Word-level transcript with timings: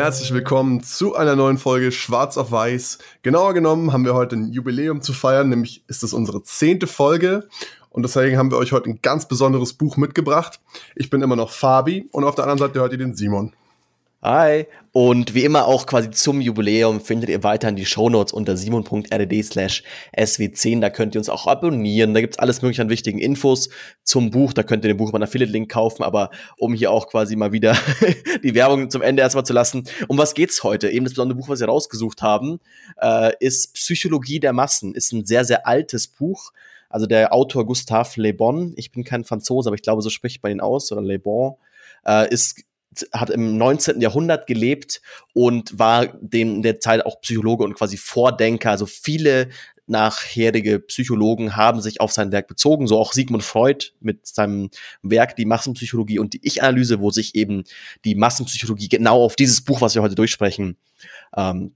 Herzlich 0.00 0.32
willkommen 0.32 0.82
zu 0.82 1.14
einer 1.14 1.36
neuen 1.36 1.58
Folge 1.58 1.92
Schwarz 1.92 2.38
auf 2.38 2.50
Weiß. 2.50 3.00
Genauer 3.20 3.52
genommen 3.52 3.92
haben 3.92 4.06
wir 4.06 4.14
heute 4.14 4.34
ein 4.34 4.50
Jubiläum 4.50 5.02
zu 5.02 5.12
feiern, 5.12 5.50
nämlich 5.50 5.84
ist 5.88 6.02
es 6.02 6.14
unsere 6.14 6.42
zehnte 6.42 6.86
Folge. 6.86 7.50
Und 7.90 8.02
deswegen 8.02 8.38
haben 8.38 8.50
wir 8.50 8.56
euch 8.56 8.72
heute 8.72 8.88
ein 8.88 9.00
ganz 9.02 9.28
besonderes 9.28 9.74
Buch 9.74 9.98
mitgebracht. 9.98 10.58
Ich 10.96 11.10
bin 11.10 11.20
immer 11.20 11.36
noch 11.36 11.50
Fabi 11.50 12.08
und 12.12 12.24
auf 12.24 12.34
der 12.34 12.44
anderen 12.44 12.60
Seite 12.60 12.80
hört 12.80 12.92
ihr 12.92 12.98
den 12.98 13.14
Simon. 13.14 13.52
Hi. 14.22 14.66
Und 14.92 15.32
wie 15.34 15.44
immer 15.44 15.64
auch 15.64 15.86
quasi 15.86 16.10
zum 16.10 16.42
Jubiläum 16.42 17.00
findet 17.00 17.30
ihr 17.30 17.42
weiterhin 17.42 17.76
die 17.76 17.86
Shownotes 17.86 18.34
unter 18.34 18.54
simon.rd 18.54 19.44
slash 19.44 19.82
sw10. 20.14 20.80
Da 20.80 20.90
könnt 20.90 21.14
ihr 21.14 21.20
uns 21.20 21.30
auch 21.30 21.46
abonnieren. 21.46 22.12
Da 22.12 22.20
gibt's 22.20 22.38
alles 22.38 22.60
mögliche 22.60 22.82
an 22.82 22.90
wichtigen 22.90 23.18
Infos 23.18 23.70
zum 24.02 24.30
Buch. 24.30 24.52
Da 24.52 24.62
könnt 24.62 24.84
ihr 24.84 24.88
den 24.88 24.98
Buch 24.98 25.08
über 25.08 25.22
Affiliate-Link 25.22 25.70
kaufen. 25.70 26.02
Aber 26.02 26.28
um 26.58 26.74
hier 26.74 26.90
auch 26.90 27.08
quasi 27.08 27.34
mal 27.34 27.52
wieder 27.52 27.74
die 28.44 28.54
Werbung 28.54 28.90
zum 28.90 29.00
Ende 29.00 29.22
erstmal 29.22 29.46
zu 29.46 29.54
lassen. 29.54 29.84
Um 30.06 30.18
was 30.18 30.34
geht's 30.34 30.62
heute? 30.64 30.90
Eben 30.90 31.06
das 31.06 31.14
besondere 31.14 31.38
Buch, 31.38 31.48
was 31.48 31.60
wir 31.60 31.68
rausgesucht 31.68 32.20
haben, 32.20 32.60
äh, 33.00 33.32
ist 33.40 33.72
Psychologie 33.72 34.38
der 34.38 34.52
Massen. 34.52 34.94
Ist 34.94 35.12
ein 35.12 35.24
sehr, 35.24 35.46
sehr 35.46 35.66
altes 35.66 36.08
Buch. 36.08 36.52
Also 36.90 37.06
der 37.06 37.32
Autor 37.32 37.64
Gustave 37.64 38.20
Le 38.20 38.34
Bon, 38.34 38.74
ich 38.76 38.92
bin 38.92 39.02
kein 39.02 39.24
Franzose, 39.24 39.70
aber 39.70 39.76
ich 39.76 39.82
glaube, 39.82 40.02
so 40.02 40.10
spricht 40.10 40.42
man 40.42 40.52
ihn 40.52 40.60
aus, 40.60 40.92
oder 40.92 41.00
Le 41.00 41.20
Bon, 41.20 41.54
äh, 42.04 42.28
ist 42.28 42.64
hat 43.12 43.30
im 43.30 43.56
19. 43.56 44.00
Jahrhundert 44.00 44.46
gelebt 44.46 45.00
und 45.32 45.78
war 45.78 46.08
dem 46.20 46.62
der 46.62 46.80
Zeit 46.80 47.06
auch 47.06 47.20
Psychologe 47.20 47.64
und 47.64 47.74
quasi 47.74 47.96
Vordenker. 47.96 48.70
Also 48.70 48.86
viele 48.86 49.48
nachherige 49.86 50.78
Psychologen 50.78 51.56
haben 51.56 51.80
sich 51.80 52.00
auf 52.00 52.12
sein 52.12 52.32
Werk 52.32 52.46
bezogen, 52.46 52.86
so 52.86 52.98
auch 52.98 53.12
Sigmund 53.12 53.42
Freud 53.42 53.86
mit 54.00 54.26
seinem 54.26 54.70
Werk 55.02 55.36
Die 55.36 55.44
Massenpsychologie 55.44 56.18
und 56.18 56.32
die 56.32 56.40
Ich-Analyse, 56.42 57.00
wo 57.00 57.10
sich 57.10 57.34
eben 57.34 57.64
die 58.04 58.14
Massenpsychologie 58.14 58.88
genau 58.88 59.22
auf 59.24 59.36
dieses 59.36 59.62
Buch, 59.62 59.80
was 59.80 59.94
wir 59.94 60.02
heute 60.02 60.14
durchsprechen, 60.14 60.76
ähm, 61.36 61.74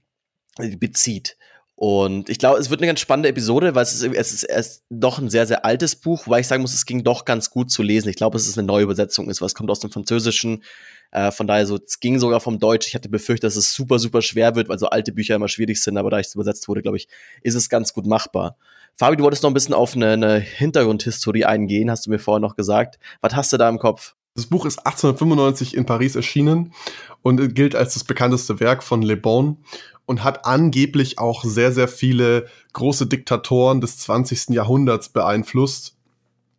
bezieht. 0.57 1.37
Und 1.75 2.29
ich 2.29 2.39
glaube, 2.39 2.57
es 2.57 2.69
wird 2.69 2.79
eine 2.79 2.87
ganz 2.87 3.01
spannende 3.01 3.27
Episode, 3.27 3.75
weil 3.75 3.83
es 3.83 3.93
ist, 3.93 4.03
es 4.03 4.33
ist 4.33 4.43
erst 4.43 4.83
doch 4.89 5.19
ein 5.19 5.29
sehr, 5.29 5.45
sehr 5.45 5.65
altes 5.65 5.97
Buch, 5.97 6.25
weil 6.27 6.39
ich 6.39 6.47
sagen 6.47 6.61
muss, 6.61 6.73
es 6.73 6.85
ging 6.85 7.03
doch 7.03 7.25
ganz 7.25 7.49
gut 7.49 7.69
zu 7.69 7.83
lesen. 7.83 8.07
Ich 8.07 8.15
glaube, 8.15 8.37
es 8.37 8.47
ist 8.47 8.57
eine 8.57 8.65
neue 8.65 8.83
Übersetzung 8.83 9.29
ist, 9.29 9.41
was 9.41 9.55
kommt 9.55 9.69
aus 9.69 9.81
dem 9.81 9.91
Französischen. 9.91 10.63
Äh, 11.11 11.31
von 11.31 11.47
daher 11.47 11.65
so, 11.65 11.77
es 11.77 11.99
ging 11.99 12.19
sogar 12.19 12.39
vom 12.39 12.59
Deutsch. 12.59 12.87
Ich 12.87 12.95
hatte 12.95 13.09
befürchtet, 13.09 13.45
dass 13.45 13.55
es 13.55 13.73
super, 13.73 13.99
super 13.99 14.21
schwer 14.21 14.55
wird, 14.55 14.69
weil 14.69 14.79
so 14.79 14.87
alte 14.87 15.11
Bücher 15.11 15.35
immer 15.35 15.47
schwierig 15.47 15.81
sind, 15.81 15.97
aber 15.97 16.09
da 16.09 16.19
es 16.19 16.35
übersetzt 16.35 16.67
wurde, 16.67 16.81
glaube 16.81 16.97
ich, 16.97 17.07
ist 17.41 17.55
es 17.55 17.69
ganz 17.69 17.93
gut 17.93 18.05
machbar. 18.05 18.57
Fabi, 18.97 19.17
du 19.17 19.23
wolltest 19.23 19.43
noch 19.43 19.49
ein 19.49 19.53
bisschen 19.53 19.73
auf 19.73 19.95
eine, 19.95 20.11
eine 20.11 20.39
Hintergrundhistorie 20.39 21.45
eingehen, 21.45 21.91
hast 21.91 22.05
du 22.05 22.09
mir 22.09 22.19
vorher 22.19 22.39
noch 22.39 22.55
gesagt. 22.55 22.97
Was 23.21 23.35
hast 23.35 23.51
du 23.51 23.57
da 23.57 23.67
im 23.67 23.79
Kopf? 23.79 24.15
Das 24.35 24.47
Buch 24.47 24.65
ist 24.65 24.79
1895 24.79 25.75
in 25.75 25.85
Paris 25.85 26.15
erschienen 26.15 26.73
und 27.21 27.55
gilt 27.55 27.75
als 27.75 27.93
das 27.93 28.03
bekannteste 28.03 28.59
Werk 28.59 28.83
von 28.83 29.01
Le 29.01 29.15
Bon 29.15 29.57
und 30.05 30.23
hat 30.23 30.45
angeblich 30.45 31.19
auch 31.19 31.43
sehr, 31.43 31.71
sehr 31.71 31.87
viele 31.87 32.47
große 32.73 33.07
Diktatoren 33.07 33.81
des 33.81 33.97
20. 33.99 34.49
Jahrhunderts 34.49 35.09
beeinflusst. 35.09 35.94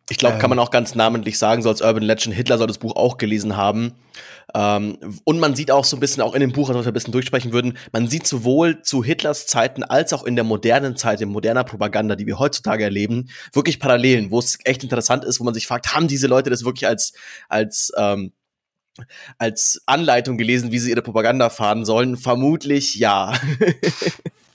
Ich 0.09 0.19
glaube, 0.19 0.35
ähm, 0.35 0.41
kann 0.41 0.51
man 0.51 0.59
auch 0.59 0.71
ganz 0.71 0.95
namentlich 0.95 1.39
sagen, 1.39 1.63
so 1.63 1.69
als 1.69 1.81
Urban 1.81 2.03
Legend, 2.03 2.35
Hitler 2.35 2.59
soll 2.59 2.69
das 2.69 2.79
Buch 2.79 2.95
auch 2.95 3.19
gelesen 3.19 3.57
haben. 3.57 3.95
Ähm, 4.55 4.99
und 5.25 5.41
man 5.41 5.57
sieht 5.57 5.71
auch 5.73 5.85
so 5.85 5.97
ein 5.97 6.01
bisschen, 6.01 6.23
auch 6.23 6.35
in 6.35 6.41
dem 6.41 6.53
Buch, 6.53 6.69
was 6.69 6.85
wir 6.85 6.87
ein 6.87 6.95
bisschen 6.95 7.13
durchsprechen 7.13 7.53
würden, 7.53 7.77
man 7.93 8.07
sieht 8.07 8.27
sowohl 8.27 8.83
zu 8.83 9.03
Hitlers 9.03 9.47
Zeiten 9.47 9.83
als 9.83 10.13
auch 10.13 10.23
in 10.23 10.37
der 10.37 10.45
modernen 10.45 10.97
Zeit, 10.97 11.21
in 11.21 11.29
moderner 11.29 11.65
Propaganda, 11.65 12.15
die 12.15 12.27
wir 12.27 12.39
heutzutage 12.39 12.85
erleben, 12.85 13.29
wirklich 13.53 13.81
Parallelen, 13.81 14.31
wo 14.31 14.39
es 14.39 14.59
echt 14.65 14.85
interessant 14.85 15.25
ist, 15.25 15.41
wo 15.41 15.45
man 15.45 15.55
sich 15.55 15.67
fragt, 15.67 15.95
haben 15.95 16.07
diese 16.07 16.29
Leute 16.29 16.51
das 16.51 16.65
wirklich 16.65 16.87
als, 16.87 17.13
als 17.49 17.93
ähm, 17.97 18.33
als 19.37 19.83
Anleitung 19.85 20.39
gelesen, 20.39 20.73
wie 20.73 20.79
sie 20.79 20.91
ihre 20.91 21.03
Propaganda 21.03 21.51
fahren 21.51 21.85
sollen? 21.85 22.17
Vermutlich 22.17 22.95
ja. 22.95 23.35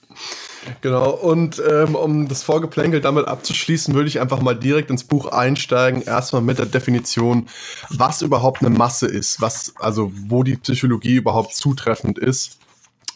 Genau, 0.82 1.12
und 1.12 1.62
ähm, 1.68 1.96
um 1.96 2.28
das 2.28 2.44
Vorgeplänkel 2.44 3.02
damit 3.02 3.28
abzuschließen, 3.28 3.94
würde 3.96 4.08
ich 4.08 4.20
einfach 4.20 4.42
mal 4.42 4.56
direkt 4.56 4.92
ins 4.92 5.04
Buch 5.04 5.26
einsteigen. 5.26 6.02
Erstmal 6.04 6.42
mit 6.42 6.60
der 6.60 6.68
Definition, 6.68 7.48
was 7.90 8.22
überhaupt 8.22 8.62
eine 8.62 8.70
Masse 8.70 9.08
ist, 9.08 9.42
was, 9.42 9.74
also 9.80 10.12
wo 10.28 10.44
die 10.44 10.58
Psychologie 10.58 11.16
überhaupt 11.16 11.56
zutreffend 11.56 12.20
ist. 12.20 12.60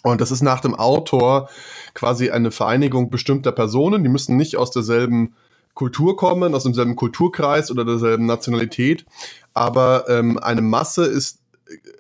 Und 0.01 0.22
das 0.22 0.31
ist 0.31 0.41
nach 0.41 0.59
dem 0.59 0.75
Autor 0.75 1.50
quasi 1.94 2.29
eine 2.29 2.51
Vereinigung 2.51 3.09
bestimmter 3.09 3.51
Personen, 3.51 4.03
die 4.03 4.09
müssen 4.09 4.38
nicht 4.38 4.57
aus 4.57 4.72
derselben 4.72 5.35
Kultur 5.73 6.16
kommen, 6.16 6.55
aus 6.55 6.63
demselben 6.63 6.95
Kulturkreis 6.95 7.69
oder 7.69 7.85
derselben 7.85 8.25
Nationalität, 8.25 9.05
aber 9.53 10.05
ähm, 10.07 10.38
eine 10.38 10.61
Masse 10.61 11.05
ist 11.05 11.39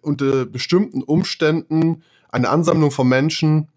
unter 0.01 0.45
bestimmten 0.45 1.01
Umständen 1.03 2.03
eine 2.29 2.49
Ansammlung 2.49 2.91
von 2.91 3.07
Menschen, 3.07 3.69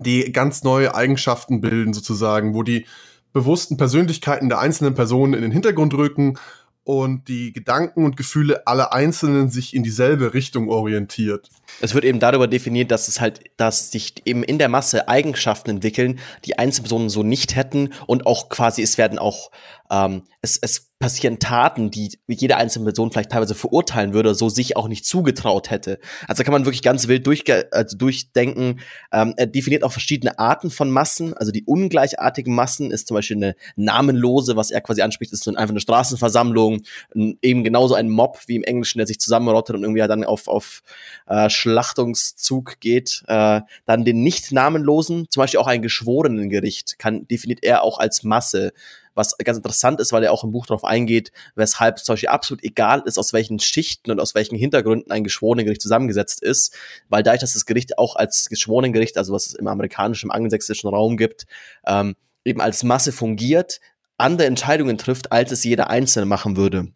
die 0.00 0.32
ganz 0.32 0.64
neue 0.64 0.94
Eigenschaften 0.94 1.60
bilden, 1.60 1.92
sozusagen, 1.92 2.54
wo 2.54 2.62
die 2.62 2.86
bewussten 3.32 3.76
Persönlichkeiten 3.76 4.48
der 4.48 4.58
einzelnen 4.58 4.94
Personen 4.94 5.34
in 5.34 5.42
den 5.42 5.52
Hintergrund 5.52 5.94
rücken 5.94 6.38
und 6.82 7.28
die 7.28 7.52
Gedanken 7.52 8.04
und 8.04 8.16
Gefühle 8.16 8.66
aller 8.66 8.92
Einzelnen 8.92 9.50
sich 9.50 9.74
in 9.74 9.82
dieselbe 9.82 10.34
Richtung 10.34 10.68
orientiert. 10.68 11.48
Es 11.80 11.94
wird 11.94 12.04
eben 12.04 12.18
darüber 12.18 12.48
definiert, 12.48 12.90
dass 12.90 13.06
es 13.06 13.20
halt, 13.20 13.44
dass 13.58 13.92
sich 13.92 14.14
eben 14.24 14.42
in 14.42 14.58
der 14.58 14.68
Masse 14.68 15.06
Eigenschaften 15.06 15.70
entwickeln, 15.70 16.18
die 16.44 16.58
Einzelpersonen 16.58 17.08
so 17.08 17.22
nicht 17.22 17.54
hätten 17.54 17.92
und 18.06 18.26
auch 18.26 18.48
quasi 18.48 18.82
es 18.82 18.98
werden 18.98 19.18
auch 19.18 19.50
ähm, 19.90 20.22
es, 20.42 20.58
es 20.60 20.89
passieren 21.00 21.38
Taten, 21.38 21.90
die 21.90 22.18
jede 22.28 22.58
einzelne 22.58 22.84
Person 22.84 23.10
vielleicht 23.10 23.30
teilweise 23.30 23.54
verurteilen 23.54 24.12
würde, 24.12 24.34
so 24.34 24.50
sich 24.50 24.76
auch 24.76 24.86
nicht 24.86 25.06
zugetraut 25.06 25.70
hätte. 25.70 25.98
Also 26.28 26.40
da 26.40 26.44
kann 26.44 26.52
man 26.52 26.66
wirklich 26.66 26.82
ganz 26.82 27.08
wild 27.08 27.26
durch, 27.26 27.44
also 27.72 27.96
durchdenken. 27.96 28.80
Ähm, 29.10 29.32
er 29.38 29.46
definiert 29.46 29.82
auch 29.82 29.92
verschiedene 29.92 30.38
Arten 30.38 30.70
von 30.70 30.90
Massen. 30.90 31.32
Also 31.32 31.52
die 31.52 31.64
ungleichartigen 31.64 32.54
Massen 32.54 32.90
ist 32.90 33.08
zum 33.08 33.14
Beispiel 33.14 33.38
eine 33.38 33.56
namenlose, 33.76 34.56
was 34.56 34.70
er 34.70 34.82
quasi 34.82 35.00
anspricht, 35.00 35.32
ist 35.32 35.42
so 35.42 35.50
einfach 35.50 35.70
eine 35.70 35.80
Straßenversammlung, 35.80 36.82
eben 37.14 37.64
genauso 37.64 37.94
ein 37.94 38.10
Mob 38.10 38.38
wie 38.46 38.56
im 38.56 38.62
Englischen, 38.64 38.98
der 38.98 39.06
sich 39.06 39.18
zusammenrottet 39.18 39.76
und 39.76 39.82
irgendwie 39.82 40.06
dann 40.06 40.22
auf, 40.22 40.48
auf 40.48 40.82
äh, 41.28 41.48
Schlachtungszug 41.48 42.78
geht. 42.80 43.22
Äh, 43.26 43.62
dann 43.86 44.04
den 44.04 44.22
nicht 44.22 44.52
namenlosen, 44.52 45.28
zum 45.30 45.40
Beispiel 45.40 45.60
auch 45.60 45.66
ein 45.66 45.80
Geschworenengericht, 45.80 46.98
kann 46.98 47.26
definiert 47.26 47.60
er 47.62 47.84
auch 47.84 47.98
als 47.98 48.22
Masse 48.22 48.74
was 49.20 49.36
ganz 49.38 49.56
interessant 49.56 50.00
ist, 50.00 50.12
weil 50.12 50.24
er 50.24 50.32
auch 50.32 50.42
im 50.44 50.52
Buch 50.52 50.66
darauf 50.66 50.84
eingeht, 50.84 51.30
weshalb 51.54 51.98
es 51.98 52.04
zum 52.04 52.14
Beispiel 52.14 52.30
absolut 52.30 52.64
egal 52.64 53.02
ist, 53.04 53.18
aus 53.18 53.32
welchen 53.32 53.58
Schichten 53.58 54.10
und 54.10 54.20
aus 54.20 54.34
welchen 54.34 54.56
Hintergründen 54.56 55.12
ein 55.12 55.24
Geschworenengericht 55.24 55.80
zusammengesetzt 55.80 56.42
ist, 56.42 56.74
weil 57.08 57.22
dadurch, 57.22 57.40
dass 57.40 57.54
das 57.54 57.66
Gericht 57.66 57.98
auch 57.98 58.16
als 58.16 58.48
Geschworenengericht, 58.48 59.16
also 59.16 59.32
was 59.32 59.46
es 59.46 59.54
im 59.54 59.68
amerikanischen, 59.68 60.26
im 60.26 60.30
angelsächsischen 60.32 60.90
Raum 60.90 61.16
gibt, 61.16 61.46
ähm, 61.86 62.16
eben 62.44 62.60
als 62.60 62.82
Masse 62.82 63.12
fungiert, 63.12 63.80
andere 64.16 64.46
Entscheidungen 64.46 64.98
trifft, 64.98 65.32
als 65.32 65.52
es 65.52 65.64
jeder 65.64 65.90
Einzelne 65.90 66.26
machen 66.26 66.56
würde. 66.56 66.88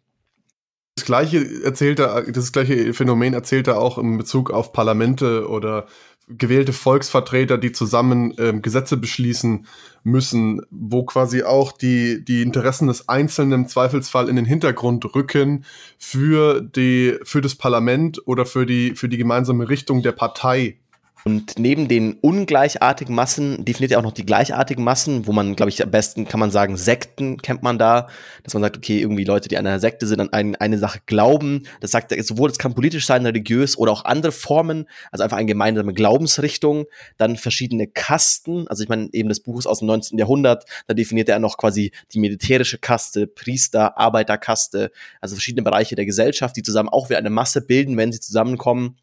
Das 0.95 1.05
gleiche 1.05 1.63
erzählt 1.63 1.99
er, 1.99 2.21
das 2.21 2.53
gleiche 2.53 2.93
Phänomen 2.93 3.33
erzählt 3.33 3.67
er 3.67 3.79
auch 3.79 3.97
in 3.97 4.17
Bezug 4.17 4.49
auf 4.49 4.71
Parlamente 4.71 5.49
oder 5.49 5.87
gewählte 6.27 6.73
Volksvertreter, 6.73 7.57
die 7.57 7.71
zusammen 7.71 8.33
ähm, 8.37 8.61
Gesetze 8.61 8.97
beschließen 8.97 9.67
müssen, 10.03 10.61
wo 10.71 11.03
quasi 11.03 11.43
auch 11.43 11.71
die, 11.71 12.23
die 12.23 12.41
Interessen 12.41 12.87
des 12.87 13.07
Einzelnen 13.09 13.51
im 13.51 13.67
Zweifelsfall 13.67 14.29
in 14.29 14.35
den 14.35 14.45
Hintergrund 14.45 15.13
rücken 15.13 15.65
für 15.99 16.61
die, 16.61 17.17
für 17.23 17.41
das 17.41 17.55
Parlament 17.55 18.25
oder 18.25 18.45
für 18.45 18.65
die, 18.65 18.95
für 18.95 19.09
die 19.09 19.17
gemeinsame 19.17 19.69
Richtung 19.69 20.01
der 20.01 20.13
Partei 20.13 20.79
und 21.27 21.57
neben 21.57 21.87
den 21.87 22.13
ungleichartigen 22.13 23.15
Massen 23.15 23.65
definiert 23.65 23.91
er 23.91 23.97
auch 23.97 24.03
noch 24.03 24.11
die 24.11 24.27
gleichartigen 24.27 24.83
Massen, 24.83 25.25
wo 25.25 25.31
man, 25.31 25.55
glaube 25.55 25.69
ich, 25.69 25.81
am 25.81 25.89
besten 25.89 26.27
kann 26.27 26.39
man 26.39 26.51
sagen, 26.51 26.77
Sekten 26.77 27.41
kennt 27.41 27.63
man 27.63 27.79
da, 27.79 28.09
dass 28.43 28.53
man 28.53 28.61
sagt, 28.61 28.77
okay, 28.77 28.99
irgendwie 28.99 29.23
Leute, 29.23 29.49
die 29.49 29.57
an 29.57 29.65
einer 29.65 29.79
Sekte 29.79 30.05
sind, 30.05 30.19
an 30.19 30.31
eine, 30.31 30.61
eine 30.61 30.77
Sache 30.77 30.99
glauben. 31.07 31.63
Das 31.81 31.89
sagt 31.89 32.11
er, 32.11 32.23
sowohl, 32.23 32.51
es 32.51 32.59
kann 32.59 32.75
politisch 32.75 33.07
sein, 33.07 33.25
religiös 33.25 33.75
oder 33.75 33.91
auch 33.91 34.05
andere 34.05 34.31
Formen, 34.31 34.87
also 35.11 35.23
einfach 35.23 35.37
eine 35.37 35.47
gemeinsame 35.47 35.95
Glaubensrichtung, 35.95 36.85
dann 37.17 37.37
verschiedene 37.37 37.87
Kasten, 37.87 38.67
also 38.67 38.83
ich 38.83 38.89
meine, 38.89 39.09
eben 39.11 39.27
das 39.27 39.39
Buch 39.39 39.57
ist 39.57 39.65
aus 39.65 39.79
dem 39.79 39.87
19. 39.87 40.19
Jahrhundert, 40.19 40.65
da 40.85 40.93
definiert 40.93 41.27
er 41.27 41.39
noch 41.39 41.57
quasi 41.57 41.91
die 42.13 42.19
militärische 42.19 42.77
Kaste, 42.77 43.25
Priester, 43.25 43.97
Arbeiterkaste, 43.97 44.91
also 45.21 45.33
verschiedene 45.33 45.63
Bereiche 45.63 45.95
der 45.95 46.05
Gesellschaft, 46.05 46.55
die 46.55 46.61
zusammen 46.61 46.89
auch 46.89 47.09
wieder 47.09 47.17
eine 47.17 47.31
Masse 47.31 47.61
bilden, 47.61 47.97
wenn 47.97 48.11
sie 48.11 48.19
zusammenkommen 48.19 48.97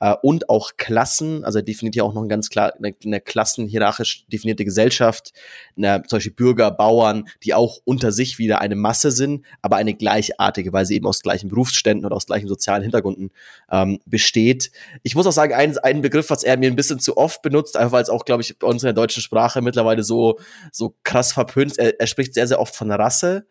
äh, 0.00 0.14
und 0.22 0.48
auch 0.48 0.72
Klassen. 0.76 1.44
Also 1.44 1.58
er 1.58 1.62
definiert 1.62 1.96
ja 1.96 2.02
auch 2.02 2.14
noch 2.14 2.26
ganz 2.28 2.50
klar 2.50 2.72
eine, 2.76 2.94
eine 3.04 3.20
klassenhierarchisch 3.20 4.26
definierte 4.26 4.64
Gesellschaft, 4.64 5.32
eine, 5.76 6.02
zum 6.06 6.18
Beispiel 6.18 6.32
Bürger, 6.32 6.70
Bauern, 6.70 7.28
die 7.42 7.54
auch 7.54 7.78
unter 7.84 8.12
sich 8.12 8.38
wieder 8.38 8.60
eine 8.60 8.76
Masse 8.76 9.10
sind, 9.10 9.44
aber 9.62 9.76
eine 9.76 9.94
gleichartige, 9.94 10.72
weil 10.72 10.86
sie 10.86 10.96
eben 10.96 11.06
aus 11.06 11.22
gleichen 11.22 11.48
Berufsständen 11.48 12.04
oder 12.04 12.16
aus 12.16 12.26
gleichen 12.26 12.48
sozialen 12.48 12.82
Hintergründen 12.82 13.30
ähm, 13.70 14.00
besteht. 14.06 14.70
Ich 15.02 15.14
muss 15.14 15.26
auch 15.26 15.32
sagen, 15.32 15.54
ein, 15.54 15.76
ein 15.78 16.02
Begriff, 16.02 16.30
was 16.30 16.44
er 16.44 16.56
mir 16.56 16.70
ein 16.70 16.76
bisschen 16.76 17.00
zu 17.00 17.16
oft 17.16 17.42
benutzt, 17.42 17.76
einfach 17.76 17.92
weil 17.92 18.02
es 18.02 18.10
auch, 18.10 18.24
glaube 18.24 18.42
ich, 18.42 18.58
bei 18.58 18.66
uns 18.66 18.82
in 18.82 18.86
der 18.86 18.92
deutschen 18.94 19.22
Sprache 19.22 19.62
mittlerweile 19.62 20.02
so, 20.02 20.38
so 20.72 20.94
krass 21.02 21.32
verpönt. 21.32 21.78
Er, 21.78 21.98
er 22.00 22.06
spricht 22.06 22.34
sehr, 22.34 22.46
sehr 22.46 22.60
oft 22.60 22.74
von 22.74 22.90
Rasse. 22.90 23.46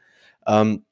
Ähm, 0.45 0.83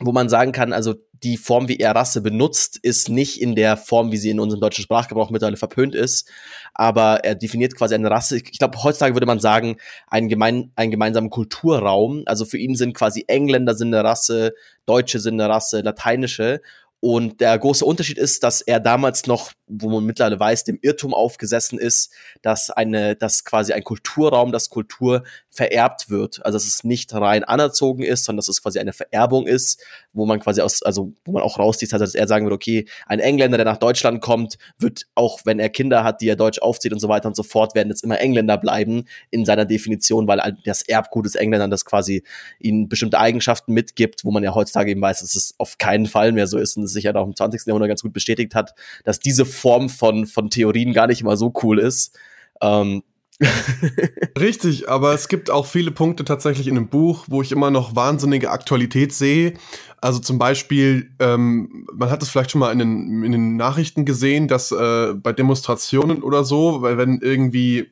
wo 0.00 0.12
man 0.12 0.28
sagen 0.28 0.52
kann, 0.52 0.72
also 0.72 0.94
die 1.22 1.36
Form, 1.36 1.68
wie 1.68 1.76
er 1.76 1.94
Rasse 1.94 2.20
benutzt, 2.20 2.78
ist 2.82 3.08
nicht 3.08 3.40
in 3.40 3.54
der 3.54 3.76
Form, 3.76 4.10
wie 4.10 4.16
sie 4.16 4.30
in 4.30 4.40
unserem 4.40 4.60
deutschen 4.60 4.82
Sprachgebrauch 4.82 5.30
mittlerweile 5.30 5.56
verpönt 5.56 5.94
ist. 5.94 6.28
Aber 6.74 7.24
er 7.24 7.34
definiert 7.34 7.76
quasi 7.76 7.94
eine 7.94 8.10
Rasse. 8.10 8.38
Ich 8.38 8.58
glaube, 8.58 8.82
heutzutage 8.82 9.14
würde 9.14 9.26
man 9.26 9.38
sagen, 9.38 9.76
einen, 10.08 10.28
gemein, 10.28 10.72
einen 10.74 10.90
gemeinsamen 10.90 11.30
Kulturraum. 11.30 12.22
Also 12.26 12.44
für 12.44 12.58
ihn 12.58 12.74
sind 12.74 12.94
quasi 12.94 13.24
Engländer 13.28 13.74
sind 13.74 13.94
eine 13.94 14.02
Rasse, 14.02 14.54
Deutsche 14.84 15.20
sind 15.20 15.40
eine 15.40 15.48
Rasse, 15.48 15.82
lateinische. 15.82 16.60
Und 16.98 17.40
der 17.40 17.58
große 17.58 17.84
Unterschied 17.84 18.18
ist, 18.18 18.42
dass 18.42 18.60
er 18.60 18.80
damals 18.80 19.26
noch, 19.26 19.52
wo 19.74 19.88
man 19.88 20.04
mittlerweile 20.04 20.38
weiß, 20.38 20.64
dem 20.64 20.78
Irrtum 20.82 21.14
aufgesessen 21.14 21.78
ist, 21.78 22.12
dass 22.42 22.70
eine, 22.70 23.16
dass 23.16 23.44
quasi 23.44 23.72
ein 23.72 23.84
Kulturraum, 23.84 24.52
das 24.52 24.68
Kultur 24.68 25.24
vererbt 25.48 26.10
wird. 26.10 26.44
Also 26.44 26.56
dass 26.56 26.66
es 26.66 26.84
nicht 26.84 27.12
rein 27.14 27.44
anerzogen 27.44 28.02
ist, 28.02 28.24
sondern 28.24 28.38
dass 28.38 28.48
es 28.48 28.62
quasi 28.62 28.78
eine 28.78 28.92
Vererbung 28.92 29.46
ist, 29.46 29.82
wo 30.12 30.26
man 30.26 30.40
quasi 30.40 30.60
aus, 30.60 30.82
also 30.82 31.12
wo 31.24 31.32
man 31.32 31.42
auch 31.42 31.58
rauszieht, 31.58 31.92
also 31.92 32.04
dass 32.04 32.14
er 32.14 32.28
sagen 32.28 32.44
würde, 32.44 32.54
okay, 32.54 32.86
ein 33.06 33.20
Engländer, 33.20 33.56
der 33.56 33.66
nach 33.66 33.78
Deutschland 33.78 34.20
kommt, 34.20 34.56
wird 34.78 35.06
auch, 35.14 35.40
wenn 35.44 35.58
er 35.58 35.68
Kinder 35.68 36.04
hat, 36.04 36.20
die 36.20 36.28
er 36.28 36.36
Deutsch 36.36 36.58
aufzieht 36.60 36.92
und 36.92 37.00
so 37.00 37.08
weiter 37.08 37.28
und 37.28 37.36
so 37.36 37.42
fort, 37.42 37.74
werden 37.74 37.88
jetzt 37.88 38.04
immer 38.04 38.20
Engländer 38.20 38.58
bleiben 38.58 39.04
in 39.30 39.44
seiner 39.44 39.64
Definition, 39.64 40.26
weil 40.26 40.56
das 40.64 40.82
Erbgut 40.82 41.26
des 41.26 41.34
Engländern 41.34 41.70
das 41.70 41.84
quasi 41.84 42.22
ihnen 42.58 42.88
bestimmte 42.88 43.18
Eigenschaften 43.18 43.72
mitgibt, 43.72 44.24
wo 44.24 44.30
man 44.30 44.42
ja 44.42 44.54
heutzutage 44.54 44.90
eben 44.90 45.00
weiß, 45.00 45.20
dass 45.20 45.34
es 45.34 45.54
auf 45.58 45.78
keinen 45.78 46.06
Fall 46.06 46.32
mehr 46.32 46.46
so 46.46 46.58
ist 46.58 46.76
und 46.76 46.84
es 46.84 46.92
sich 46.92 47.04
ja 47.04 47.14
auch 47.14 47.26
im 47.26 47.36
20. 47.36 47.66
Jahrhundert 47.66 47.88
ganz 47.88 48.02
gut 48.02 48.12
bestätigt 48.12 48.54
hat, 48.54 48.74
dass 49.04 49.18
diese 49.18 49.44
Form 49.62 49.88
von, 49.88 50.26
von 50.26 50.50
Theorien 50.50 50.92
gar 50.92 51.06
nicht 51.06 51.20
immer 51.20 51.36
so 51.36 51.52
cool 51.62 51.78
ist. 51.78 52.18
Ähm, 52.60 53.04
Richtig, 54.38 54.88
aber 54.88 55.14
es 55.14 55.28
gibt 55.28 55.50
auch 55.50 55.66
viele 55.66 55.92
Punkte 55.92 56.24
tatsächlich 56.24 56.66
in 56.66 56.74
dem 56.74 56.88
Buch, 56.88 57.26
wo 57.28 57.42
ich 57.42 57.52
immer 57.52 57.70
noch 57.70 57.94
wahnsinnige 57.94 58.50
Aktualität 58.50 59.12
sehe. 59.12 59.54
Also 60.00 60.18
zum 60.18 60.38
Beispiel, 60.38 61.10
ähm, 61.20 61.86
man 61.94 62.10
hat 62.10 62.22
es 62.22 62.28
vielleicht 62.28 62.50
schon 62.50 62.58
mal 62.58 62.72
in 62.72 62.80
den, 62.80 63.22
in 63.22 63.32
den 63.32 63.56
Nachrichten 63.56 64.04
gesehen, 64.04 64.48
dass 64.48 64.72
äh, 64.72 65.14
bei 65.14 65.32
Demonstrationen 65.32 66.22
oder 66.24 66.44
so, 66.44 66.82
weil 66.82 66.98
wenn 66.98 67.20
irgendwie 67.20 67.90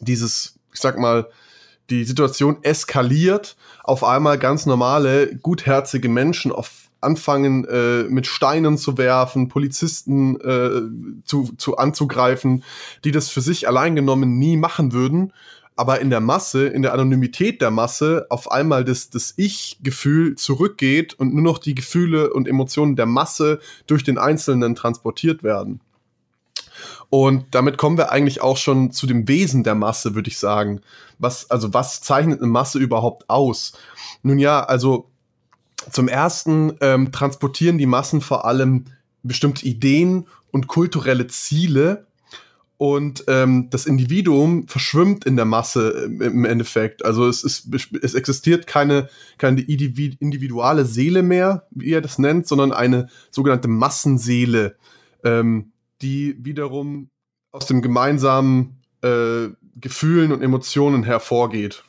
dieses, 0.00 0.60
ich 0.72 0.80
sag 0.80 0.98
mal, 0.98 1.28
die 1.90 2.04
Situation 2.04 2.58
eskaliert, 2.62 3.56
auf 3.82 4.04
einmal 4.04 4.38
ganz 4.38 4.64
normale, 4.64 5.36
gutherzige 5.36 6.08
Menschen 6.08 6.52
auf 6.52 6.83
anfangen, 7.04 7.64
äh, 7.66 8.04
mit 8.04 8.26
Steinen 8.26 8.78
zu 8.78 8.98
werfen, 8.98 9.48
Polizisten 9.48 10.40
äh, 10.40 10.82
zu, 11.24 11.50
zu 11.56 11.76
anzugreifen, 11.76 12.64
die 13.04 13.12
das 13.12 13.28
für 13.28 13.40
sich 13.40 13.68
allein 13.68 13.94
genommen 13.94 14.38
nie 14.38 14.56
machen 14.56 14.92
würden, 14.92 15.32
aber 15.76 16.00
in 16.00 16.10
der 16.10 16.20
Masse, 16.20 16.66
in 16.68 16.82
der 16.82 16.92
Anonymität 16.92 17.60
der 17.60 17.70
Masse 17.70 18.26
auf 18.30 18.50
einmal 18.50 18.84
das, 18.84 19.10
das 19.10 19.34
Ich-Gefühl 19.36 20.36
zurückgeht 20.36 21.14
und 21.14 21.34
nur 21.34 21.42
noch 21.42 21.58
die 21.58 21.74
Gefühle 21.74 22.32
und 22.32 22.46
Emotionen 22.46 22.96
der 22.96 23.06
Masse 23.06 23.58
durch 23.86 24.04
den 24.04 24.18
Einzelnen 24.18 24.74
transportiert 24.74 25.42
werden. 25.42 25.80
Und 27.10 27.46
damit 27.52 27.76
kommen 27.76 27.96
wir 27.96 28.10
eigentlich 28.10 28.40
auch 28.40 28.56
schon 28.56 28.90
zu 28.90 29.06
dem 29.06 29.28
Wesen 29.28 29.62
der 29.62 29.74
Masse, 29.74 30.14
würde 30.14 30.28
ich 30.28 30.38
sagen. 30.38 30.80
Was, 31.18 31.50
also 31.50 31.72
was 31.72 32.00
zeichnet 32.00 32.40
eine 32.40 32.50
Masse 32.50 32.78
überhaupt 32.78 33.28
aus? 33.28 33.72
Nun 34.22 34.38
ja, 34.38 34.64
also 34.64 35.10
zum 35.90 36.08
ersten 36.08 36.74
ähm, 36.80 37.12
transportieren 37.12 37.78
die 37.78 37.86
Massen 37.86 38.20
vor 38.20 38.44
allem 38.44 38.84
bestimmte 39.22 39.66
Ideen 39.66 40.26
und 40.50 40.66
kulturelle 40.66 41.26
Ziele 41.26 42.06
und 42.76 43.24
ähm, 43.28 43.68
das 43.70 43.86
Individuum 43.86 44.66
verschwimmt 44.68 45.24
in 45.24 45.36
der 45.36 45.44
Masse 45.44 46.10
im 46.20 46.44
Endeffekt. 46.44 47.04
Also 47.04 47.26
es, 47.26 47.44
ist, 47.44 47.68
es 48.02 48.14
existiert 48.14 48.66
keine, 48.66 49.08
keine 49.38 49.60
individuelle 49.60 50.84
Seele 50.84 51.22
mehr, 51.22 51.66
wie 51.70 51.92
er 51.92 52.00
das 52.00 52.18
nennt, 52.18 52.46
sondern 52.46 52.72
eine 52.72 53.08
sogenannte 53.30 53.68
Massenseele, 53.68 54.76
ähm, 55.22 55.72
die 56.02 56.36
wiederum 56.44 57.10
aus 57.52 57.66
dem 57.66 57.80
gemeinsamen 57.80 58.82
äh, 59.02 59.48
Gefühlen 59.76 60.32
und 60.32 60.42
Emotionen 60.42 61.04
hervorgeht 61.04 61.84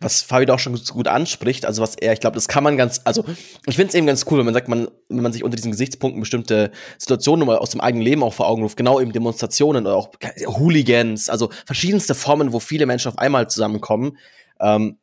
was 0.00 0.22
Fabi 0.22 0.50
auch 0.50 0.58
schon 0.58 0.78
gut 0.92 1.08
anspricht, 1.08 1.66
also 1.66 1.82
was 1.82 1.96
er, 1.96 2.12
ich 2.12 2.20
glaube, 2.20 2.34
das 2.34 2.48
kann 2.48 2.64
man 2.64 2.76
ganz, 2.76 3.00
also 3.04 3.24
ich 3.66 3.76
finde 3.76 3.90
es 3.90 3.94
eben 3.94 4.06
ganz 4.06 4.24
cool, 4.30 4.38
wenn 4.38 4.46
man 4.46 4.54
sagt, 4.54 4.68
man, 4.68 4.88
wenn 5.08 5.22
man 5.22 5.32
sich 5.32 5.44
unter 5.44 5.56
diesen 5.56 5.72
Gesichtspunkten 5.72 6.20
bestimmte 6.20 6.70
Situationen 6.98 7.48
aus 7.48 7.70
dem 7.70 7.80
eigenen 7.80 8.04
Leben 8.04 8.22
auch 8.22 8.32
vor 8.32 8.48
Augen 8.48 8.62
ruft, 8.62 8.76
genau 8.76 9.00
eben 9.00 9.12
Demonstrationen 9.12 9.86
oder 9.86 9.96
auch 9.96 10.10
Hooligans, 10.46 11.28
also 11.28 11.50
verschiedenste 11.66 12.14
Formen, 12.14 12.52
wo 12.52 12.60
viele 12.60 12.86
Menschen 12.86 13.08
auf 13.08 13.18
einmal 13.18 13.48
zusammenkommen, 13.48 14.16
ähm, 14.60 14.98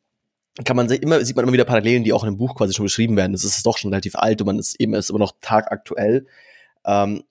kann 0.64 0.76
man 0.76 0.88
immer, 0.88 1.24
sieht 1.24 1.34
man 1.34 1.44
immer 1.44 1.52
wieder 1.52 1.64
Parallelen, 1.64 2.04
die 2.04 2.12
auch 2.12 2.22
in 2.22 2.30
dem 2.30 2.36
Buch 2.36 2.54
quasi 2.54 2.74
schon 2.74 2.84
beschrieben 2.84 3.16
werden. 3.16 3.32
Das 3.32 3.42
ist 3.42 3.66
doch 3.66 3.76
schon 3.76 3.90
relativ 3.90 4.14
alt 4.14 4.40
und 4.40 4.46
man 4.46 4.58
ist 4.58 4.80
eben 4.80 4.94
ist 4.94 5.10
immer 5.10 5.18
noch 5.18 5.32
tagaktuell. 5.40 6.26
Ähm, 6.86 7.24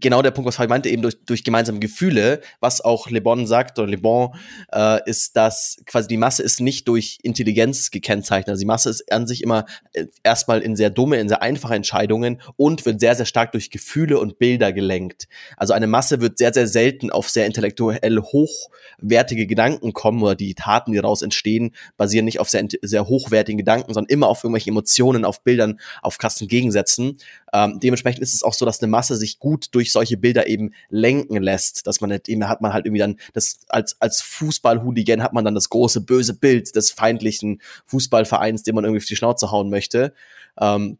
genau 0.00 0.22
der 0.22 0.30
Punkt, 0.30 0.48
was 0.48 0.56
Fabi 0.56 0.68
meinte, 0.68 0.88
eben 0.88 1.02
durch, 1.02 1.16
durch 1.24 1.44
gemeinsame 1.44 1.78
Gefühle, 1.78 2.40
was 2.60 2.80
auch 2.80 3.10
Le 3.10 3.20
Bon 3.20 3.46
sagt, 3.46 3.78
oder 3.78 3.88
Le 3.88 3.98
Bon, 3.98 4.34
äh, 4.72 4.98
ist, 5.08 5.36
dass 5.36 5.78
quasi 5.86 6.08
die 6.08 6.16
Masse 6.16 6.42
ist 6.42 6.60
nicht 6.60 6.88
durch 6.88 7.18
Intelligenz 7.22 7.90
gekennzeichnet. 7.90 8.50
Also 8.50 8.60
die 8.60 8.66
Masse 8.66 8.90
ist 8.90 9.12
an 9.12 9.26
sich 9.26 9.42
immer 9.42 9.66
äh, 9.92 10.06
erstmal 10.22 10.60
in 10.60 10.76
sehr 10.76 10.90
dumme, 10.90 11.18
in 11.18 11.28
sehr 11.28 11.42
einfache 11.42 11.74
Entscheidungen 11.74 12.40
und 12.56 12.84
wird 12.86 13.00
sehr, 13.00 13.14
sehr 13.14 13.26
stark 13.26 13.52
durch 13.52 13.70
Gefühle 13.70 14.18
und 14.18 14.38
Bilder 14.38 14.72
gelenkt. 14.72 15.28
Also 15.56 15.72
eine 15.72 15.86
Masse 15.86 16.20
wird 16.20 16.38
sehr, 16.38 16.52
sehr 16.52 16.66
selten 16.66 17.10
auf 17.10 17.28
sehr 17.28 17.46
intellektuell 17.46 18.20
hochwertige 18.20 19.46
Gedanken 19.46 19.92
kommen 19.92 20.22
oder 20.22 20.34
die 20.34 20.54
Taten, 20.54 20.92
die 20.92 20.98
daraus 20.98 21.22
entstehen, 21.22 21.74
basieren 21.96 22.24
nicht 22.24 22.40
auf 22.40 22.48
sehr, 22.48 22.66
sehr 22.82 23.06
hochwertigen 23.06 23.58
Gedanken, 23.58 23.94
sondern 23.94 24.10
immer 24.10 24.28
auf 24.28 24.44
irgendwelchen 24.44 24.72
Emotionen, 24.72 25.24
auf 25.24 25.42
Bildern, 25.42 25.80
auf 26.02 26.18
krassen 26.18 26.48
Gegensätzen. 26.48 27.18
Ähm, 27.56 27.80
dementsprechend 27.80 28.22
ist 28.22 28.34
es 28.34 28.42
auch 28.42 28.52
so, 28.52 28.66
dass 28.66 28.82
eine 28.82 28.90
Masse 28.90 29.16
sich 29.16 29.38
gut 29.38 29.68
durch 29.70 29.90
solche 29.90 30.18
Bilder 30.18 30.46
eben 30.46 30.74
lenken 30.90 31.42
lässt, 31.42 31.86
dass 31.86 32.02
man 32.02 32.10
nicht, 32.10 32.28
eben 32.28 32.46
hat 32.46 32.60
man 32.60 32.74
halt 32.74 32.84
irgendwie 32.84 32.98
dann 32.98 33.16
das 33.32 33.60
als 33.68 33.98
als 33.98 34.20
Fußballhooligan 34.20 35.22
hat 35.22 35.32
man 35.32 35.42
dann 35.42 35.54
das 35.54 35.70
große 35.70 36.02
böse 36.02 36.34
Bild 36.34 36.76
des 36.76 36.90
feindlichen 36.90 37.62
Fußballvereins, 37.86 38.62
den 38.62 38.74
man 38.74 38.84
irgendwie 38.84 39.00
auf 39.00 39.06
die 39.06 39.16
Schnauze 39.16 39.50
hauen 39.50 39.70
möchte. 39.70 40.12
Ähm, 40.60 40.98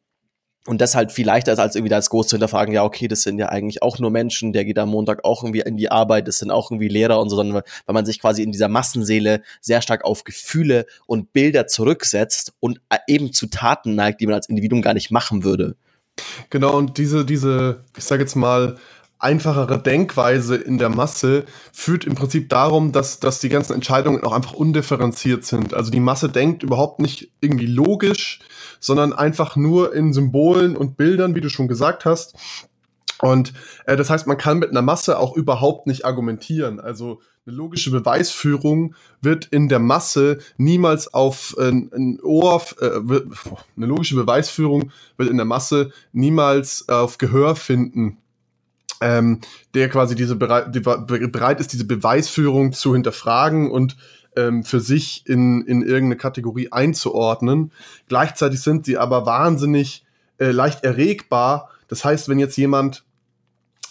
und 0.66 0.80
das 0.80 0.94
halt 0.94 1.12
viel 1.12 1.26
leichter 1.26 1.52
ist, 1.52 1.58
als 1.58 1.76
irgendwie 1.76 1.90
das 1.90 2.08
groß 2.08 2.26
zu 2.26 2.36
hinterfragen, 2.36 2.72
ja, 2.72 2.84
okay, 2.84 3.06
das 3.06 3.22
sind 3.22 3.38
ja 3.38 3.50
eigentlich 3.50 3.82
auch 3.82 3.98
nur 3.98 4.10
Menschen, 4.10 4.54
der 4.54 4.64
geht 4.64 4.78
am 4.78 4.88
Montag 4.88 5.24
auch 5.24 5.44
irgendwie 5.44 5.60
in 5.60 5.76
die 5.76 5.90
Arbeit, 5.90 6.26
das 6.26 6.38
sind 6.38 6.50
auch 6.50 6.70
irgendwie 6.70 6.88
Lehrer 6.88 7.20
und 7.20 7.28
so, 7.28 7.36
sondern 7.36 7.62
weil 7.84 7.94
man 7.94 8.06
sich 8.06 8.18
quasi 8.18 8.42
in 8.42 8.50
dieser 8.50 8.68
Massenseele 8.68 9.42
sehr 9.60 9.82
stark 9.82 10.04
auf 10.06 10.24
Gefühle 10.24 10.86
und 11.06 11.34
Bilder 11.34 11.66
zurücksetzt 11.66 12.54
und 12.60 12.80
äh, 12.88 12.96
eben 13.08 13.34
zu 13.34 13.46
Taten 13.48 13.94
neigt, 13.94 14.22
die 14.22 14.26
man 14.26 14.36
als 14.36 14.48
Individuum 14.48 14.80
gar 14.80 14.94
nicht 14.94 15.10
machen 15.10 15.44
würde. 15.44 15.76
Genau, 16.50 16.76
und 16.76 16.98
diese, 16.98 17.24
diese, 17.24 17.84
ich 17.96 18.04
sage 18.04 18.22
jetzt 18.22 18.36
mal, 18.36 18.76
einfachere 19.18 19.82
Denkweise 19.82 20.56
in 20.56 20.78
der 20.78 20.90
Masse 20.90 21.46
führt 21.72 22.04
im 22.04 22.14
Prinzip 22.14 22.48
darum, 22.48 22.92
dass, 22.92 23.18
dass 23.18 23.40
die 23.40 23.48
ganzen 23.48 23.72
Entscheidungen 23.72 24.22
auch 24.22 24.32
einfach 24.32 24.52
undifferenziert 24.52 25.44
sind. 25.44 25.72
Also 25.72 25.90
die 25.90 26.00
Masse 26.00 26.28
denkt 26.28 26.62
überhaupt 26.62 27.00
nicht 27.00 27.30
irgendwie 27.40 27.66
logisch, 27.66 28.40
sondern 28.78 29.12
einfach 29.12 29.56
nur 29.56 29.94
in 29.94 30.12
Symbolen 30.12 30.76
und 30.76 30.96
Bildern, 30.96 31.34
wie 31.34 31.40
du 31.40 31.48
schon 31.48 31.68
gesagt 31.68 32.04
hast. 32.04 32.36
Und 33.20 33.52
äh, 33.86 33.96
das 33.96 34.10
heißt, 34.10 34.26
man 34.26 34.38
kann 34.38 34.58
mit 34.58 34.70
einer 34.70 34.82
Masse 34.82 35.18
auch 35.18 35.36
überhaupt 35.36 35.86
nicht 35.86 36.04
argumentieren. 36.04 36.80
Also 36.80 37.20
eine 37.46 37.56
logische 37.56 37.90
Beweisführung 37.90 38.94
wird 39.22 39.46
in 39.46 39.68
der 39.68 39.78
Masse 39.78 40.38
niemals 40.56 41.14
auf 41.14 41.54
äh, 41.58 41.68
ein 41.68 42.18
Ohr, 42.22 42.62
äh, 42.80 42.90
eine 43.76 43.86
logische 43.86 44.16
Beweisführung 44.16 44.90
wird 45.16 45.30
in 45.30 45.36
der 45.36 45.46
Masse 45.46 45.92
niemals 46.12 46.88
auf 46.88 47.18
Gehör 47.18 47.56
finden. 47.56 48.18
Ähm, 49.00 49.40
der 49.74 49.90
quasi 49.90 50.14
diese 50.14 50.36
bereit, 50.36 50.72
bereit 50.72 51.60
ist, 51.60 51.72
diese 51.74 51.84
Beweisführung 51.86 52.72
zu 52.72 52.94
hinterfragen 52.94 53.70
und 53.70 53.96
ähm, 54.36 54.64
für 54.64 54.80
sich 54.80 55.26
in, 55.26 55.62
in 55.66 55.82
irgendeine 55.82 56.16
Kategorie 56.16 56.72
einzuordnen. 56.72 57.72
Gleichzeitig 58.08 58.60
sind 58.60 58.86
sie 58.86 58.96
aber 58.96 59.26
wahnsinnig 59.26 60.04
äh, 60.38 60.50
leicht 60.50 60.82
erregbar. 60.82 61.70
Das 61.88 62.04
heißt, 62.04 62.28
wenn 62.28 62.38
jetzt 62.38 62.56
jemand 62.56 63.04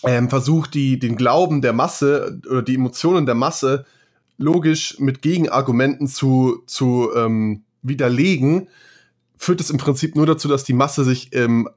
ähm, 0.03 0.29
versucht, 0.29 0.73
die, 0.73 0.99
den 0.99 1.15
Glauben 1.15 1.61
der 1.61 1.73
Masse 1.73 2.39
oder 2.49 2.61
die 2.61 2.75
Emotionen 2.75 3.25
der 3.25 3.35
Masse 3.35 3.85
logisch 4.37 4.99
mit 4.99 5.21
Gegenargumenten 5.21 6.07
zu, 6.07 6.63
zu 6.67 7.09
ähm, 7.15 7.63
widerlegen, 7.81 8.67
führt 9.37 9.61
es 9.61 9.69
im 9.69 9.77
Prinzip 9.77 10.15
nur 10.15 10.25
dazu, 10.25 10.47
dass 10.47 10.63
die 10.63 10.73
Masse 10.73 11.03
sich 11.03 11.33
ähm, 11.33 11.69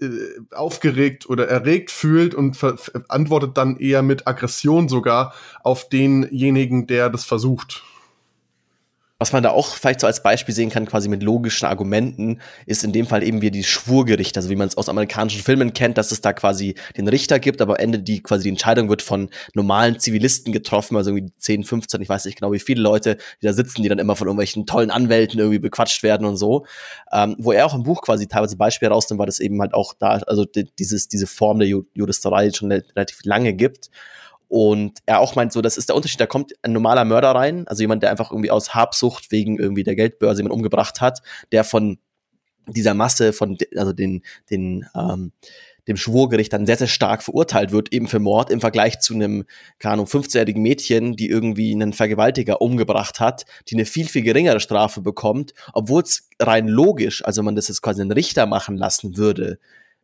äh, 0.00 0.08
aufgeregt 0.54 1.28
oder 1.28 1.48
erregt 1.48 1.90
fühlt 1.90 2.34
und 2.34 2.58
antwortet 3.08 3.56
dann 3.56 3.76
eher 3.76 4.02
mit 4.02 4.26
Aggression 4.26 4.88
sogar 4.88 5.34
auf 5.62 5.88
denjenigen, 5.88 6.86
der 6.86 7.10
das 7.10 7.24
versucht. 7.24 7.82
Was 9.24 9.32
man 9.32 9.42
da 9.42 9.52
auch 9.52 9.76
vielleicht 9.76 10.00
so 10.00 10.06
als 10.06 10.22
Beispiel 10.22 10.54
sehen 10.54 10.68
kann, 10.68 10.84
quasi 10.84 11.08
mit 11.08 11.22
logischen 11.22 11.64
Argumenten, 11.64 12.42
ist 12.66 12.84
in 12.84 12.92
dem 12.92 13.06
Fall 13.06 13.22
eben 13.22 13.40
wie 13.40 13.50
die 13.50 13.64
Schwurgerichte, 13.64 14.38
also 14.38 14.50
wie 14.50 14.54
man 14.54 14.68
es 14.68 14.76
aus 14.76 14.90
amerikanischen 14.90 15.40
Filmen 15.40 15.72
kennt, 15.72 15.96
dass 15.96 16.12
es 16.12 16.20
da 16.20 16.34
quasi 16.34 16.74
den 16.98 17.08
Richter 17.08 17.38
gibt, 17.38 17.62
aber 17.62 17.76
am 17.76 17.80
Ende 17.80 18.00
die 18.00 18.22
quasi 18.22 18.42
die 18.42 18.48
Entscheidung 18.50 18.90
wird 18.90 19.00
von 19.00 19.30
normalen 19.54 19.98
Zivilisten 19.98 20.52
getroffen, 20.52 20.94
also 20.98 21.08
irgendwie 21.08 21.32
10, 21.38 21.64
15, 21.64 22.02
ich 22.02 22.08
weiß 22.10 22.26
nicht 22.26 22.38
genau 22.38 22.52
wie 22.52 22.58
viele 22.58 22.82
Leute, 22.82 23.16
die 23.40 23.46
da 23.46 23.54
sitzen, 23.54 23.82
die 23.82 23.88
dann 23.88 23.98
immer 23.98 24.14
von 24.14 24.26
irgendwelchen 24.26 24.66
tollen 24.66 24.90
Anwälten 24.90 25.40
irgendwie 25.40 25.58
bequatscht 25.58 26.02
werden 26.02 26.26
und 26.26 26.36
so. 26.36 26.66
Ähm, 27.10 27.34
wo 27.38 27.52
er 27.52 27.64
auch 27.64 27.74
im 27.74 27.82
Buch 27.82 28.02
quasi 28.02 28.28
teilweise 28.28 28.58
Beispiele 28.58 28.92
rausnimmt, 28.92 29.20
weil 29.20 29.26
das 29.26 29.40
eben 29.40 29.58
halt 29.62 29.72
auch 29.72 29.94
da, 29.98 30.18
also 30.26 30.44
die, 30.44 30.68
dieses, 30.78 31.08
diese 31.08 31.26
Form 31.26 31.60
der 31.60 31.68
Juristerei 31.94 32.52
schon 32.52 32.70
relativ 32.70 33.20
lange 33.24 33.54
gibt. 33.54 33.88
Und 34.48 34.98
er 35.06 35.20
auch 35.20 35.34
meint 35.34 35.52
so, 35.52 35.62
das 35.62 35.76
ist 35.76 35.88
der 35.88 35.96
Unterschied, 35.96 36.20
da 36.20 36.26
kommt 36.26 36.52
ein 36.62 36.72
normaler 36.72 37.04
Mörder 37.04 37.32
rein, 37.32 37.66
also 37.66 37.82
jemand, 37.82 38.02
der 38.02 38.10
einfach 38.10 38.30
irgendwie 38.30 38.50
aus 38.50 38.74
Habsucht 38.74 39.32
wegen 39.32 39.58
irgendwie 39.58 39.84
der 39.84 39.96
Geldbörse 39.96 40.40
jemanden 40.40 40.58
umgebracht 40.58 41.00
hat, 41.00 41.22
der 41.50 41.64
von 41.64 41.98
dieser 42.66 42.94
Masse 42.94 43.32
von, 43.32 43.58
also 43.76 43.92
den, 43.92 44.22
den, 44.50 44.86
ähm, 44.94 45.32
dem 45.86 45.96
Schwurgericht 45.96 46.52
dann 46.52 46.66
sehr, 46.66 46.76
sehr 46.76 46.86
stark 46.86 47.22
verurteilt 47.22 47.72
wird, 47.72 47.92
eben 47.92 48.08
für 48.08 48.18
Mord 48.18 48.50
im 48.50 48.60
Vergleich 48.60 49.00
zu 49.00 49.14
einem, 49.14 49.44
keine 49.78 49.94
Ahnung, 49.94 50.06
15-jährigen 50.06 50.62
Mädchen, 50.62 51.14
die 51.16 51.28
irgendwie 51.28 51.72
einen 51.72 51.92
Vergewaltiger 51.92 52.62
umgebracht 52.62 53.20
hat, 53.20 53.44
die 53.68 53.74
eine 53.74 53.84
viel, 53.84 54.08
viel 54.08 54.22
geringere 54.22 54.60
Strafe 54.60 55.02
bekommt, 55.02 55.52
obwohl 55.72 56.02
es 56.02 56.28
rein 56.40 56.68
logisch, 56.68 57.24
also 57.24 57.42
man 57.42 57.54
das 57.54 57.68
jetzt 57.68 57.82
quasi 57.82 58.00
einen 58.00 58.12
Richter 58.12 58.46
machen 58.46 58.76
lassen 58.76 59.16
würde, 59.16 59.58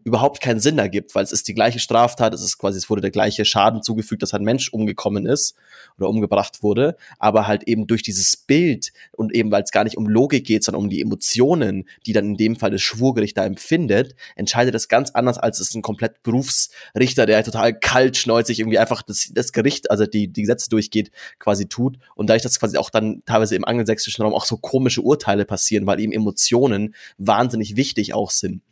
überhaupt 0.04 0.40
keinen 0.40 0.60
Sinn 0.60 0.78
ergibt, 0.78 1.14
weil 1.14 1.24
es 1.24 1.32
ist 1.32 1.48
die 1.48 1.54
gleiche 1.54 1.78
Straftat, 1.78 2.34
es 2.34 2.42
ist 2.42 2.58
quasi, 2.58 2.78
es 2.78 2.88
wurde 2.88 3.02
der 3.02 3.10
gleiche 3.10 3.44
Schaden 3.44 3.82
zugefügt, 3.82 4.22
dass 4.22 4.34
ein 4.34 4.42
Mensch 4.42 4.72
umgekommen 4.72 5.26
ist 5.26 5.54
oder 5.98 6.08
umgebracht 6.08 6.62
wurde, 6.62 6.96
aber 7.18 7.46
halt 7.46 7.64
eben 7.64 7.86
durch 7.86 8.02
dieses 8.02 8.36
Bild 8.36 8.92
und 9.12 9.34
eben, 9.34 9.50
weil 9.50 9.62
es 9.62 9.70
gar 9.70 9.84
nicht 9.84 9.96
um 9.96 10.06
Logik 10.06 10.46
geht, 10.46 10.64
sondern 10.64 10.82
um 10.82 10.90
die 10.90 11.00
Emotionen, 11.00 11.86
die 12.06 12.12
dann 12.12 12.26
in 12.26 12.36
dem 12.36 12.56
Fall 12.56 12.70
das 12.70 12.82
Schwurgericht 12.82 13.36
da 13.36 13.44
empfindet, 13.44 14.14
entscheidet 14.36 14.74
das 14.74 14.88
ganz 14.88 15.10
anders, 15.10 15.38
als 15.38 15.60
es 15.60 15.74
ein 15.74 15.82
komplett 15.82 16.22
Berufsrichter, 16.22 17.26
der 17.26 17.44
total 17.44 17.78
kalt 17.78 18.16
schneuzig 18.16 18.60
irgendwie 18.60 18.78
einfach 18.78 19.02
das, 19.02 19.30
das 19.32 19.52
Gericht, 19.52 19.90
also 19.90 20.06
die, 20.06 20.28
die 20.28 20.42
Gesetze 20.42 20.70
durchgeht, 20.70 21.10
quasi 21.38 21.66
tut. 21.66 21.98
Und 22.14 22.28
dadurch, 22.28 22.42
dass 22.42 22.58
quasi 22.58 22.78
auch 22.78 22.90
dann 22.90 23.22
teilweise 23.26 23.56
im 23.56 23.64
angelsächsischen 23.64 24.24
Raum 24.24 24.34
auch 24.34 24.44
so 24.44 24.56
komische 24.56 25.02
Urteile 25.02 25.44
passieren, 25.44 25.86
weil 25.86 26.00
eben 26.00 26.12
Emotionen 26.12 26.94
wahnsinnig 27.18 27.76
wichtig 27.76 28.14
auch 28.14 28.30
sind. 28.30 28.62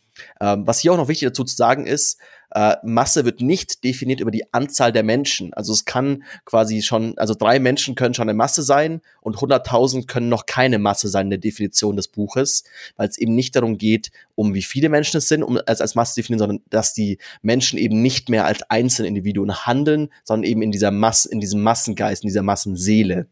Ähm, 0.41 0.67
was 0.67 0.81
hier 0.81 0.93
auch 0.93 0.97
noch 0.97 1.09
wichtig 1.09 1.29
dazu 1.29 1.45
zu 1.45 1.57
sagen 1.57 1.87
ist, 1.87 2.19
äh, 2.51 2.77
Masse 2.83 3.25
wird 3.25 3.41
nicht 3.41 3.85
definiert 3.85 4.21
über 4.21 4.31
die 4.31 4.53
Anzahl 4.53 4.93
der 4.93 5.03
Menschen. 5.03 5.53
Also 5.53 5.73
es 5.73 5.85
kann 5.85 6.25
quasi 6.45 6.83
schon, 6.83 7.17
also 7.19 7.35
drei 7.35 7.59
Menschen 7.59 7.95
können 7.95 8.15
schon 8.15 8.29
eine 8.29 8.37
Masse 8.37 8.63
sein 8.63 9.01
und 9.21 9.37
100.000 9.37 10.07
können 10.07 10.29
noch 10.29 10.47
keine 10.47 10.79
Masse 10.79 11.09
sein 11.09 11.27
in 11.27 11.31
der 11.31 11.39
Definition 11.39 11.97
des 11.97 12.09
Buches, 12.09 12.65
weil 12.97 13.09
es 13.09 13.19
eben 13.19 13.35
nicht 13.35 13.55
darum 13.55 13.77
geht, 13.77 14.11
um 14.35 14.55
wie 14.55 14.63
viele 14.63 14.89
Menschen 14.89 15.19
es 15.19 15.29
sind, 15.29 15.43
um 15.43 15.59
es 15.67 15.81
als 15.81 15.95
Masse 15.95 16.15
zu 16.15 16.21
definieren, 16.21 16.39
sondern 16.39 16.61
dass 16.71 16.95
die 16.95 17.19
Menschen 17.43 17.79
eben 17.79 18.01
nicht 18.01 18.29
mehr 18.29 18.47
als 18.47 18.63
einzelne 18.71 19.09
Individuen 19.09 19.67
handeln, 19.67 20.09
sondern 20.25 20.49
eben 20.49 20.63
in 20.63 20.73
dieser 20.73 20.91
Masse, 20.91 21.31
in 21.31 21.41
diesem 21.41 21.63
Massengeist, 21.63 22.23
in 22.23 22.29
dieser 22.29 22.43
Massenseele. 22.43 23.27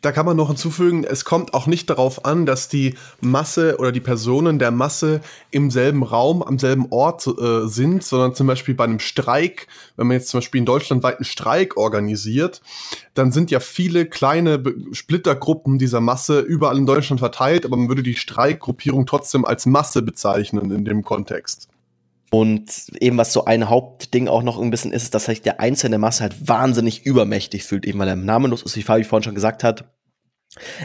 Da 0.00 0.12
kann 0.12 0.26
man 0.26 0.36
noch 0.36 0.48
hinzufügen, 0.48 1.04
es 1.04 1.24
kommt 1.24 1.54
auch 1.54 1.66
nicht 1.66 1.88
darauf 1.90 2.24
an, 2.24 2.46
dass 2.46 2.68
die 2.68 2.94
Masse 3.20 3.76
oder 3.78 3.92
die 3.92 4.00
Personen 4.00 4.58
der 4.58 4.70
Masse 4.70 5.20
im 5.50 5.70
selben 5.70 6.02
Raum, 6.02 6.42
am 6.42 6.58
selben 6.58 6.86
Ort 6.90 7.26
äh, 7.26 7.66
sind, 7.66 8.02
sondern 8.02 8.34
zum 8.34 8.46
Beispiel 8.46 8.74
bei 8.74 8.84
einem 8.84 8.98
Streik, 8.98 9.66
wenn 9.96 10.06
man 10.06 10.16
jetzt 10.16 10.28
zum 10.28 10.38
Beispiel 10.38 10.60
in 10.60 10.66
Deutschland 10.66 11.02
weiten 11.02 11.24
Streik 11.24 11.76
organisiert, 11.76 12.62
dann 13.14 13.32
sind 13.32 13.50
ja 13.50 13.60
viele 13.60 14.06
kleine 14.06 14.62
Splittergruppen 14.92 15.78
dieser 15.78 16.00
Masse 16.00 16.40
überall 16.40 16.78
in 16.78 16.86
Deutschland 16.86 17.20
verteilt, 17.20 17.64
aber 17.64 17.76
man 17.76 17.88
würde 17.88 18.02
die 18.02 18.16
Streikgruppierung 18.16 19.06
trotzdem 19.06 19.44
als 19.44 19.66
Masse 19.66 20.02
bezeichnen 20.02 20.70
in 20.70 20.84
dem 20.84 21.02
Kontext. 21.02 21.68
Und 22.34 22.86
eben 22.98 23.18
was 23.18 23.34
so 23.34 23.44
ein 23.44 23.68
Hauptding 23.68 24.26
auch 24.26 24.42
noch 24.42 24.58
ein 24.58 24.70
bisschen 24.70 24.90
ist, 24.90 25.02
ist, 25.02 25.14
dass 25.14 25.26
sich 25.26 25.42
der 25.42 25.60
einzelne 25.60 25.98
Masse 25.98 26.22
halt 26.22 26.48
wahnsinnig 26.48 27.04
übermächtig 27.04 27.62
fühlt, 27.62 27.84
eben 27.84 27.98
weil 27.98 28.08
er 28.08 28.16
namenlos 28.16 28.62
ist, 28.62 28.74
wie 28.74 28.82
Fabi 28.82 29.04
vorhin 29.04 29.24
schon 29.24 29.34
gesagt 29.34 29.62
hat. 29.62 29.84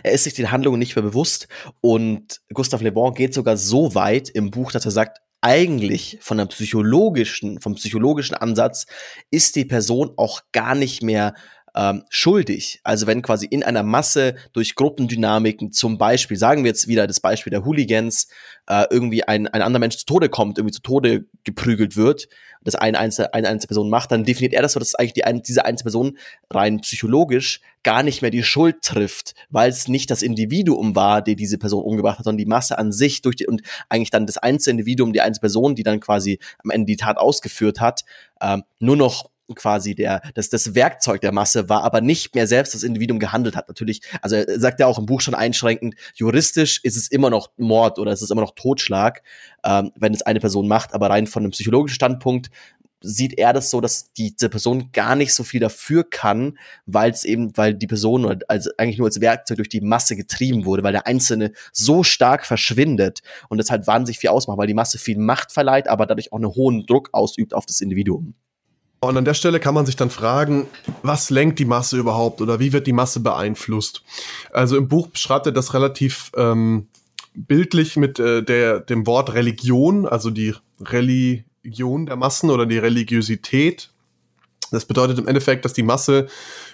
Er 0.04 0.12
ist 0.12 0.26
sich 0.26 0.34
den 0.34 0.52
Handlungen 0.52 0.78
nicht 0.78 0.98
mehr 0.98 1.04
bewusst 1.04 1.48
und 1.80 2.42
Gustave 2.54 2.84
Le 2.84 2.92
Bon 2.92 3.14
geht 3.14 3.34
sogar 3.34 3.56
so 3.56 3.96
weit 3.96 4.28
im 4.28 4.52
Buch, 4.52 4.74
dass 4.74 4.84
er 4.84 4.92
sagt, 4.92 5.20
eigentlich 5.40 6.18
von 6.20 6.38
der 6.38 6.48
psychologischen, 6.48 7.62
vom 7.62 7.76
psychologischen 7.76 8.36
Ansatz 8.36 8.86
ist 9.32 9.56
die 9.56 9.66
Person 9.66 10.12
auch 10.18 10.42
gar 10.52 10.76
nicht 10.76 11.02
mehr 11.02 11.34
ähm, 11.78 12.04
schuldig. 12.10 12.80
Also 12.84 13.06
wenn 13.06 13.22
quasi 13.22 13.46
in 13.46 13.64
einer 13.64 13.84
Masse 13.84 14.36
durch 14.52 14.74
Gruppendynamiken, 14.74 15.72
zum 15.72 16.00
Beispiel, 16.00 16.36
sagen 16.36 16.64
wir 16.64 16.70
jetzt 16.70 16.88
wieder 16.88 17.06
das 17.06 17.20
Beispiel 17.20 17.52
der 17.52 17.66
Hooligans, 17.66 18.28
äh, 18.68 18.86
irgendwie 18.90 19.24
ein, 19.24 19.48
ein 19.48 19.62
anderer 19.62 19.80
Mensch 19.80 19.98
zu 19.98 20.06
Tode 20.06 20.28
kommt, 20.28 20.58
irgendwie 20.58 20.74
zu 20.74 20.82
Tode 20.82 21.26
geprügelt 21.44 21.96
wird, 21.96 22.30
das 22.64 22.74
eine 22.74 22.98
einzelne, 22.98 23.34
eine 23.34 23.48
einzelne 23.48 23.68
Person 23.68 23.92
macht, 23.92 24.12
dann 24.12 24.24
definiert 24.24 24.54
er 24.54 24.64
das 24.64 24.74
so, 24.74 24.80
dass 24.80 24.96
eigentlich 24.96 25.14
die, 25.14 25.24
ein, 25.24 25.44
diese 25.44 25.66
einzelne 25.66 25.86
Person 25.86 26.18
rein 26.52 26.82
psychologisch 26.82 27.62
gar 27.84 28.02
nicht 28.02 28.24
mehr 28.24 28.32
die 28.32 28.44
Schuld 28.44 28.82
trifft, 28.82 29.36
weil 29.50 29.70
es 29.70 29.88
nicht 29.88 30.10
das 30.10 30.24
Individuum 30.24 30.96
war, 30.96 31.22
der 31.22 31.36
diese 31.36 31.60
Person 31.60 31.84
umgebracht 31.84 32.18
hat, 32.18 32.26
sondern 32.26 32.40
die 32.40 32.48
Masse 32.48 32.80
an 32.80 32.92
sich 32.92 33.22
durch 33.22 33.36
die, 33.36 33.46
und 33.46 33.62
eigentlich 33.88 34.10
dann 34.10 34.26
das 34.26 34.40
einzelne 34.40 34.80
Individuum, 34.80 35.14
die 35.14 35.22
einzelne 35.22 35.42
Person, 35.42 35.76
die 35.76 35.84
dann 35.84 36.00
quasi 36.00 36.40
am 36.64 36.72
Ende 36.72 36.88
die 36.88 36.98
Tat 36.98 37.18
ausgeführt 37.18 37.80
hat, 37.80 38.04
ähm, 38.42 38.64
nur 38.80 38.98
noch 38.98 39.30
quasi 39.56 39.96
der, 39.96 40.22
das, 40.34 40.50
das 40.50 40.76
Werkzeug 40.76 41.22
der 41.22 41.32
Masse 41.32 41.70
war, 41.70 41.84
aber 41.84 42.02
nicht 42.02 42.36
mehr 42.36 42.48
selbst 42.48 42.74
das 42.74 42.84
Individuum 42.84 43.20
gehandelt 43.20 43.56
hat. 43.56 43.68
Natürlich, 43.68 44.02
also 44.22 44.36
er 44.36 44.60
sagt 44.60 44.80
ja 44.80 44.88
auch 44.88 45.00
im 45.00 45.06
Buch 45.06 45.22
schon 45.22 45.36
einschränkend, 45.36 45.96
juristisch 46.16 46.80
ist 46.84 46.98
es 46.98 47.08
immer 47.08 47.30
noch 47.30 47.52
Mord 47.58 48.00
oder 48.00 48.12
es 48.12 48.22
ist 48.22 48.32
immer 48.32 48.42
noch 48.42 48.56
Totschlag, 48.56 49.24
ähm, 49.64 49.92
wenn 49.96 50.14
es 50.14 50.22
eine 50.22 50.40
Person 50.40 50.68
macht, 50.68 50.94
aber 50.94 51.10
rein 51.10 51.28
von 51.28 51.44
einem 51.44 51.52
psychologischen 51.52 51.96
Standpunkt 51.96 52.50
sieht 53.02 53.38
er 53.38 53.54
das 53.54 53.70
so, 53.70 53.82
dass 53.82 54.12
diese 54.14 54.50
Person 54.50 54.92
gar 54.92 55.16
nicht 55.16 55.34
so 55.34 55.44
viel 55.44 55.60
dafür 55.60 56.04
kann, 56.10 56.58
weil 56.86 57.12
es 57.12 57.26
eben, 57.26 57.56
weil 57.56 57.74
die 57.74 57.88
Person 57.88 58.42
also 58.48 58.72
eigentlich 58.78 58.98
nur 58.98 59.08
als 59.08 59.22
Werkzeug 59.22 59.58
durch 59.58 59.70
die 59.70 59.82
Masse 59.82 60.16
getrieben 60.16 60.66
wurde, 60.66 60.84
weil 60.84 60.94
der 60.94 61.08
Einzelne 61.08 61.52
so 61.72 62.04
stark 62.04 62.46
verschwindet 62.46 63.22
und 63.50 63.60
das 63.60 63.70
halt 63.70 63.88
wahnsinnig 63.88 64.20
viel 64.20 64.32
ausmacht, 64.32 64.58
weil 64.58 64.68
die 64.68 64.74
Masse 64.74 64.98
viel 64.98 65.18
Macht 65.18 65.52
verleiht, 65.52 65.88
aber 65.88 66.06
dadurch 66.06 66.32
auch 66.32 66.38
einen 66.38 66.56
hohen 66.56 66.86
Druck 66.86 67.10
ausübt 67.14 67.54
auf 67.54 67.66
das 67.66 67.82
Individuum. 67.82 68.34
Und 69.00 69.16
an 69.16 69.26
der 69.26 69.36
Stelle 69.36 69.60
kann 69.60 69.76
man 69.76 69.86
sich 69.86 69.96
dann 69.96 70.10
fragen, 70.10 70.68
was 71.04 71.30
lenkt 71.30 71.60
die 71.60 71.66
Masse 71.66 71.98
überhaupt 71.98 72.42
oder 72.42 72.60
wie 72.60 72.74
wird 72.74 72.88
die 72.88 72.94
Masse 72.94 73.20
beeinflusst? 73.20 74.04
Also 74.52 74.76
im 74.76 74.88
Buch 74.88 75.08
beschreibt 75.08 75.46
er 75.46 75.52
das 75.52 75.74
relativ 75.76 76.32
ähm, 76.36 76.88
bildlich 77.36 77.96
mit 77.96 78.20
äh, 78.20 78.42
der, 78.42 78.80
dem 78.80 79.06
Wort 79.06 79.34
Religion, 79.34 80.08
also 80.08 80.32
die 80.32 80.56
Religion 80.82 82.08
der 82.08 82.16
Massen 82.16 82.50
oder 82.50 82.66
die 82.66 82.80
Religiosität. 82.80 83.92
Das 84.72 84.86
bedeutet 84.86 85.20
im 85.20 85.28
Endeffekt, 85.28 85.64
dass 85.64 85.74
die 85.74 85.84
Masse 85.84 86.28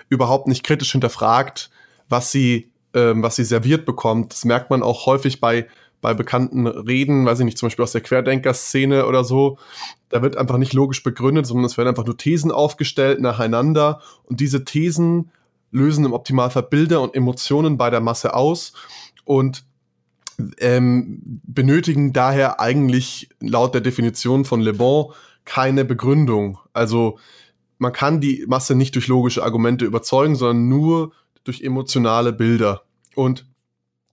überhaupt 0.07 0.47
nicht 0.47 0.63
kritisch 0.63 0.93
hinterfragt, 0.93 1.69
was 2.07 2.31
sie, 2.31 2.71
ähm, 2.93 3.21
was 3.21 3.35
sie 3.35 3.43
serviert 3.43 3.85
bekommt. 3.85 4.31
Das 4.31 4.45
merkt 4.45 4.69
man 4.69 4.81
auch 4.81 5.05
häufig 5.05 5.41
bei 5.41 5.67
bei 6.03 6.13
bekannten 6.13 6.67
Reden, 6.67 7.25
weiß 7.25 7.39
ich 7.39 7.45
nicht, 7.45 7.57
zum 7.57 7.67
Beispiel 7.67 7.83
aus 7.83 7.93
der 7.93 8.01
Querdenker-Szene 8.01 9.07
oder 9.07 9.23
so, 9.23 9.57
da 10.09 10.21
wird 10.21 10.37
einfach 10.37 10.57
nicht 10.57 10.73
logisch 10.73 11.01
begründet, 11.01 11.47
sondern 11.47 11.65
es 11.65 11.77
werden 11.77 11.87
einfach 11.87 12.05
nur 12.05 12.17
Thesen 12.17 12.51
aufgestellt 12.51 13.21
nacheinander 13.21 14.01
und 14.25 14.41
diese 14.41 14.65
Thesen 14.65 15.31
lösen 15.71 16.05
im 16.05 16.13
Optimalfall 16.13 16.63
Bilder 16.63 17.01
und 17.01 17.15
Emotionen 17.15 17.77
bei 17.77 17.89
der 17.89 18.01
Masse 18.01 18.35
aus 18.35 18.73
und 19.23 19.63
ähm, 20.59 21.41
benötigen 21.45 22.11
daher 22.11 22.59
eigentlich 22.59 23.29
laut 23.39 23.73
der 23.73 23.81
Definition 23.81 24.43
von 24.43 24.59
Le 24.59 24.73
Bon 24.73 25.13
keine 25.45 25.85
Begründung. 25.85 26.59
Also 26.73 27.17
man 27.77 27.93
kann 27.93 28.19
die 28.19 28.43
Masse 28.47 28.75
nicht 28.75 28.95
durch 28.95 29.07
logische 29.07 29.43
Argumente 29.43 29.85
überzeugen, 29.85 30.35
sondern 30.35 30.67
nur 30.67 31.13
durch 31.45 31.61
emotionale 31.61 32.33
Bilder. 32.33 32.83
Und 33.15 33.45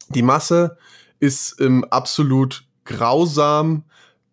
die 0.09 0.23
Masse 0.23 0.76
ist 1.20 1.60
ähm, 1.60 1.84
absolut 1.84 2.64
grausam 2.84 3.84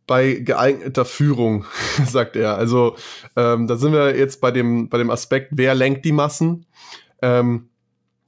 bei 0.08 0.36
geeigneter 0.36 1.06
Führung, 1.06 1.66
sagt 2.06 2.36
er. 2.36 2.56
Also 2.56 2.96
ähm, 3.36 3.68
da 3.68 3.76
sind 3.76 3.92
wir 3.92 4.18
jetzt 4.18 4.42
bei 4.42 4.52
dem, 4.52 4.90
bei 4.90 4.98
dem 4.98 5.12
Aspekt, 5.12 5.52
wer 5.56 5.76
lenkt 5.76 6.06
die 6.06 6.14
Massen. 6.14 6.66
Ähm, 7.22 7.70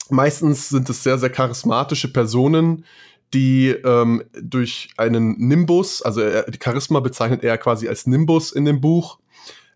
meistens 0.09 0.69
sind 0.69 0.89
es 0.89 1.03
sehr, 1.03 1.17
sehr 1.17 1.29
charismatische 1.29 2.11
Personen, 2.11 2.85
die 3.33 3.69
ähm, 3.69 4.23
durch 4.41 4.89
einen 4.97 5.37
Nimbus, 5.37 6.01
also 6.01 6.21
die 6.21 6.59
Charisma 6.61 6.99
bezeichnet 6.99 7.43
er 7.43 7.57
quasi 7.57 7.87
als 7.87 8.07
Nimbus 8.07 8.51
in 8.51 8.65
dem 8.65 8.81
Buch, 8.81 9.19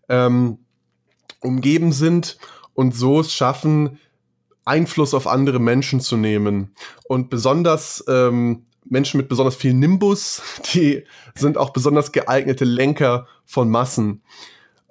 ähm, 0.10 0.58
umgeben 1.40 1.92
sind 1.92 2.38
und 2.74 2.96
so 2.96 3.20
es 3.20 3.32
schaffen, 3.32 4.00
Einfluss 4.66 5.14
auf 5.14 5.28
andere 5.28 5.60
Menschen 5.60 6.00
zu 6.00 6.18
nehmen. 6.18 6.74
Und 7.06 7.30
besonders 7.30 8.04
ähm, 8.08 8.66
Menschen 8.94 9.18
mit 9.18 9.28
besonders 9.28 9.58
viel 9.58 9.74
Nimbus, 9.74 10.42
die 10.74 11.04
sind 11.36 11.58
auch 11.58 11.72
besonders 11.72 12.14
geeignete 12.14 12.64
Lenker 12.64 13.28
von 13.44 13.70
Massen. 13.70 14.22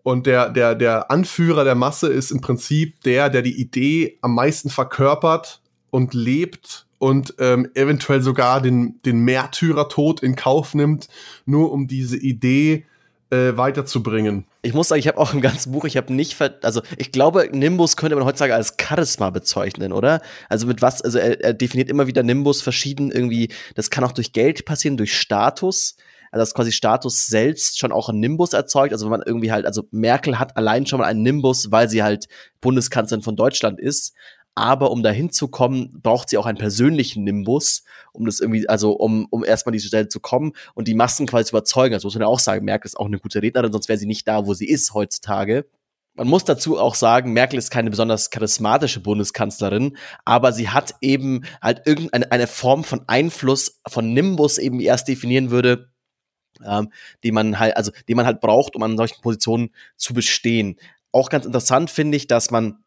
Und 0.02 0.26
der, 0.26 0.50
der, 0.50 0.74
der 0.74 1.10
Anführer 1.10 1.64
der 1.64 1.76
Masse 1.76 2.08
ist 2.08 2.32
im 2.32 2.40
Prinzip 2.40 3.00
der, 3.02 3.30
der 3.30 3.40
die 3.40 3.58
Idee 3.58 4.18
am 4.20 4.34
meisten 4.34 4.68
verkörpert 4.68 5.62
und 5.90 6.12
lebt 6.12 6.86
und 6.98 7.34
ähm, 7.38 7.70
eventuell 7.74 8.20
sogar 8.20 8.60
den, 8.60 9.00
den 9.04 9.20
Märtyrertod 9.20 10.22
in 10.22 10.34
Kauf 10.34 10.74
nimmt, 10.74 11.08
nur 11.46 11.70
um 11.72 11.86
diese 11.86 12.16
Idee 12.16 12.84
äh, 13.32 13.56
weiterzubringen. 13.56 14.44
Ich 14.60 14.74
muss 14.74 14.88
sagen, 14.88 15.00
ich 15.00 15.08
habe 15.08 15.18
auch 15.18 15.32
im 15.32 15.40
ganzen 15.40 15.72
Buch, 15.72 15.86
ich 15.86 15.96
habe 15.96 16.12
nicht, 16.12 16.36
also 16.62 16.82
ich 16.98 17.12
glaube, 17.12 17.48
Nimbus 17.50 17.96
könnte 17.96 18.14
man 18.14 18.26
heutzutage 18.26 18.54
als 18.54 18.76
Charisma 18.80 19.30
bezeichnen, 19.30 19.92
oder? 19.92 20.20
Also 20.50 20.66
mit 20.66 20.82
was, 20.82 21.00
also 21.00 21.18
er, 21.18 21.40
er 21.42 21.54
definiert 21.54 21.88
immer 21.88 22.06
wieder 22.06 22.22
Nimbus 22.22 22.60
verschieden 22.60 23.10
irgendwie, 23.10 23.48
das 23.74 23.88
kann 23.88 24.04
auch 24.04 24.12
durch 24.12 24.32
Geld 24.32 24.66
passieren, 24.66 24.96
durch 24.96 25.18
Status 25.18 25.96
also 26.30 26.40
dass 26.42 26.54
quasi 26.54 26.72
Status 26.72 27.26
selbst 27.26 27.78
schon 27.78 27.92
auch 27.92 28.08
einen 28.08 28.20
Nimbus 28.20 28.54
erzeugt. 28.54 28.94
Also 28.94 29.04
wenn 29.04 29.10
man 29.10 29.22
irgendwie 29.22 29.52
halt, 29.52 29.66
also 29.66 29.86
Merkel 29.90 30.38
hat 30.38 30.56
allein 30.56 30.86
schon 30.86 30.98
mal 30.98 31.04
einen 31.04 31.22
Nimbus, 31.22 31.70
weil 31.70 31.90
sie 31.90 32.02
halt 32.02 32.26
Bundeskanzlerin 32.62 33.22
von 33.22 33.36
Deutschland 33.36 33.78
ist. 33.78 34.14
Aber 34.54 34.90
um 34.90 35.02
dahin 35.02 35.30
zu 35.30 35.48
kommen, 35.48 36.00
braucht 36.02 36.28
sie 36.28 36.36
auch 36.36 36.44
einen 36.44 36.58
persönlichen 36.58 37.24
Nimbus, 37.24 37.84
um 38.12 38.26
das 38.26 38.40
irgendwie, 38.40 38.68
also 38.68 38.92
um, 38.92 39.26
um 39.30 39.44
erstmal 39.44 39.72
diese 39.72 39.88
Stelle 39.88 40.08
zu 40.08 40.20
kommen 40.20 40.52
und 40.74 40.88
die 40.88 40.94
Massen 40.94 41.26
quasi 41.26 41.46
zu 41.46 41.56
überzeugen. 41.56 41.94
Also 41.94 42.06
muss 42.06 42.14
man 42.14 42.22
ja 42.22 42.28
auch 42.28 42.38
sagen, 42.38 42.64
Merkel 42.64 42.86
ist 42.86 42.98
auch 42.98 43.06
eine 43.06 43.18
gute 43.18 43.40
Rednerin, 43.40 43.72
sonst 43.72 43.88
wäre 43.88 43.98
sie 43.98 44.06
nicht 44.06 44.28
da, 44.28 44.46
wo 44.46 44.52
sie 44.52 44.68
ist 44.68 44.92
heutzutage. 44.92 45.64
Man 46.14 46.28
muss 46.28 46.44
dazu 46.44 46.78
auch 46.78 46.94
sagen, 46.94 47.32
Merkel 47.32 47.58
ist 47.58 47.70
keine 47.70 47.88
besonders 47.88 48.28
charismatische 48.28 49.00
Bundeskanzlerin, 49.00 49.96
aber 50.26 50.52
sie 50.52 50.68
hat 50.68 50.94
eben 51.00 51.44
halt 51.62 51.86
irgendeine 51.86 52.30
eine 52.30 52.46
Form 52.46 52.84
von 52.84 53.02
Einfluss, 53.06 53.80
von 53.88 54.12
Nimbus 54.12 54.58
eben 54.58 54.80
erst 54.80 55.08
definieren 55.08 55.50
würde, 55.50 55.90
ähm, 56.62 56.92
die 57.24 57.32
man 57.32 57.58
halt, 57.58 57.78
also 57.78 57.92
die 58.08 58.14
man 58.14 58.26
halt 58.26 58.42
braucht, 58.42 58.76
um 58.76 58.82
an 58.82 58.98
solchen 58.98 59.22
Positionen 59.22 59.70
zu 59.96 60.12
bestehen. 60.12 60.78
Auch 61.12 61.30
ganz 61.30 61.46
interessant 61.46 61.90
finde 61.90 62.18
ich, 62.18 62.26
dass 62.26 62.50
man 62.50 62.84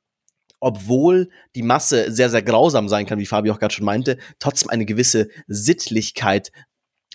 obwohl 0.65 1.29
die 1.53 1.61
Masse 1.61 2.11
sehr, 2.11 2.31
sehr 2.31 2.41
grausam 2.41 2.89
sein 2.89 3.05
kann, 3.05 3.19
wie 3.19 3.27
Fabio 3.27 3.53
auch 3.53 3.59
gerade 3.59 3.75
schon 3.75 3.85
meinte, 3.85 4.17
trotzdem 4.39 4.71
eine 4.71 4.87
gewisse 4.87 5.27
Sittlichkeit 5.45 6.51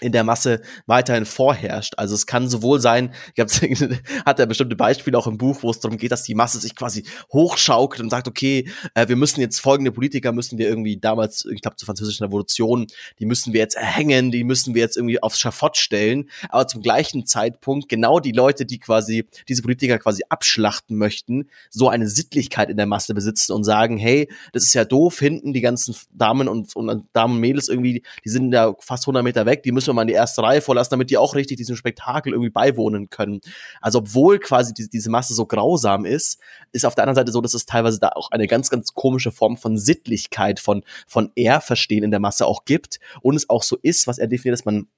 in 0.01 0.13
der 0.13 0.25
Masse 0.25 0.63
weiterhin 0.87 1.27
vorherrscht. 1.27 1.95
Also 1.97 2.15
es 2.15 2.27
kann 2.27 2.49
sowohl 2.49 2.81
sein, 2.81 3.13
ich 3.35 3.45
hat 4.27 4.39
er 4.39 4.47
bestimmte 4.47 4.77
Beispiele 4.77 5.17
auch 5.17 5.27
im 5.27 5.39
Buch, 5.39 5.63
wo 5.63 5.71
es 5.71 5.81
darum 5.81 5.99
geht, 5.99 6.13
dass 6.13 6.23
die 6.23 6.35
Masse 6.35 6.59
sich 6.59 6.75
quasi 6.75 7.05
hochschaukelt 7.33 8.03
und 8.03 8.11
sagt, 8.11 8.29
okay, 8.29 8.71
äh, 8.95 9.09
wir 9.09 9.17
müssen 9.17 9.41
jetzt 9.41 9.61
folgende 9.61 9.93
Politiker 9.93 10.33
müssen 10.33 10.59
wir 10.59 10.69
irgendwie 10.69 10.97
damals, 10.97 11.45
ich 11.45 11.61
glaube 11.61 11.77
zur 11.77 11.87
französischen 11.87 12.25
Revolution, 12.25 12.87
die 13.19 13.27
müssen 13.27 13.53
wir 13.53 13.61
jetzt 13.61 13.77
erhängen, 13.77 14.31
die 14.31 14.45
müssen 14.45 14.75
wir 14.75 14.83
jetzt 14.83 14.97
irgendwie 14.97 15.23
aufs 15.23 15.39
Schafott 15.39 15.77
stellen, 15.77 16.31
aber 16.49 16.67
zum 16.67 16.83
gleichen 16.83 17.27
Zeitpunkt 17.27 17.89
genau 17.89 18.21
die 18.21 18.33
Leute, 18.33 18.67
die 18.67 18.79
quasi 18.79 19.27
diese 19.49 19.63
Politiker 19.63 19.99
quasi 19.99 20.23
abschlachten 20.29 20.97
möchten, 20.97 21.49
so 21.71 21.89
eine 21.89 22.09
Sittlichkeit 22.09 22.71
in 22.71 22.77
der 22.77 22.87
Masse 22.87 23.15
besitzen 23.15 23.53
und 23.53 23.65
sagen, 23.65 23.99
hey, 23.99 24.29
das 24.53 24.65
ist 24.65 24.75
ja 24.75 24.85
doof, 24.85 25.19
hinten 25.19 25.53
die 25.53 25.61
ganzen 25.61 25.95
Damen 26.13 26.49
und, 26.49 26.75
und 26.75 27.05
Damen 27.13 27.35
und 27.35 27.41
Mädels 27.41 27.69
irgendwie, 27.69 28.03
die 28.25 28.29
sind 28.29 28.53
ja 28.53 28.75
fast 28.81 29.05
100 29.05 29.23
Meter 29.23 29.47
weg, 29.47 29.63
die 29.63 29.73
müssen 29.73 29.90
wir 29.91 29.95
mal 29.95 30.03
in 30.03 30.09
die 30.09 30.15
erste 30.15 30.43
Reihe 30.43 30.61
vorlassen, 30.61 30.91
damit 30.93 31.11
die 31.11 31.19
auch 31.19 31.35
richtig 31.35 31.57
diesem 31.57 31.77
Spektakel 31.77 32.33
irgendwie 32.33 32.51
beiwohnen 32.51 33.11
können. 33.11 33.41
Also 33.81 33.99
obwohl 33.99 34.39
quasi 34.39 34.73
die, 34.73 34.89
diese 34.89 35.11
Masse 35.11 35.35
so 35.35 35.47
grausam 35.47 36.05
ist, 36.05 36.41
ist 36.73 36.87
auf 36.87 36.95
der 36.95 37.05
anderen 37.05 37.17
Seite 37.17 37.33
so, 37.33 37.41
dass 37.41 37.55
es 37.55 37.67
teilweise 37.67 37.99
da 37.99 38.11
auch 38.11 38.31
eine 38.31 38.47
ganz, 38.47 38.71
ganz 38.71 38.95
komische 38.95 39.33
Form 39.33 39.57
von 39.57 39.79
Sittlichkeit, 39.79 40.61
von, 40.61 40.85
von 41.07 41.33
Ehrverstehen 41.35 42.05
in 42.05 42.11
der 42.11 42.21
Masse 42.21 42.47
auch 42.47 42.65
gibt 42.65 43.01
und 43.23 43.37
es 43.37 43.49
auch 43.49 43.63
so 43.63 43.77
ist, 43.83 44.07
was 44.07 44.19
er 44.19 44.27
definiert, 44.27 44.59
dass 44.59 44.65
man 44.65 44.89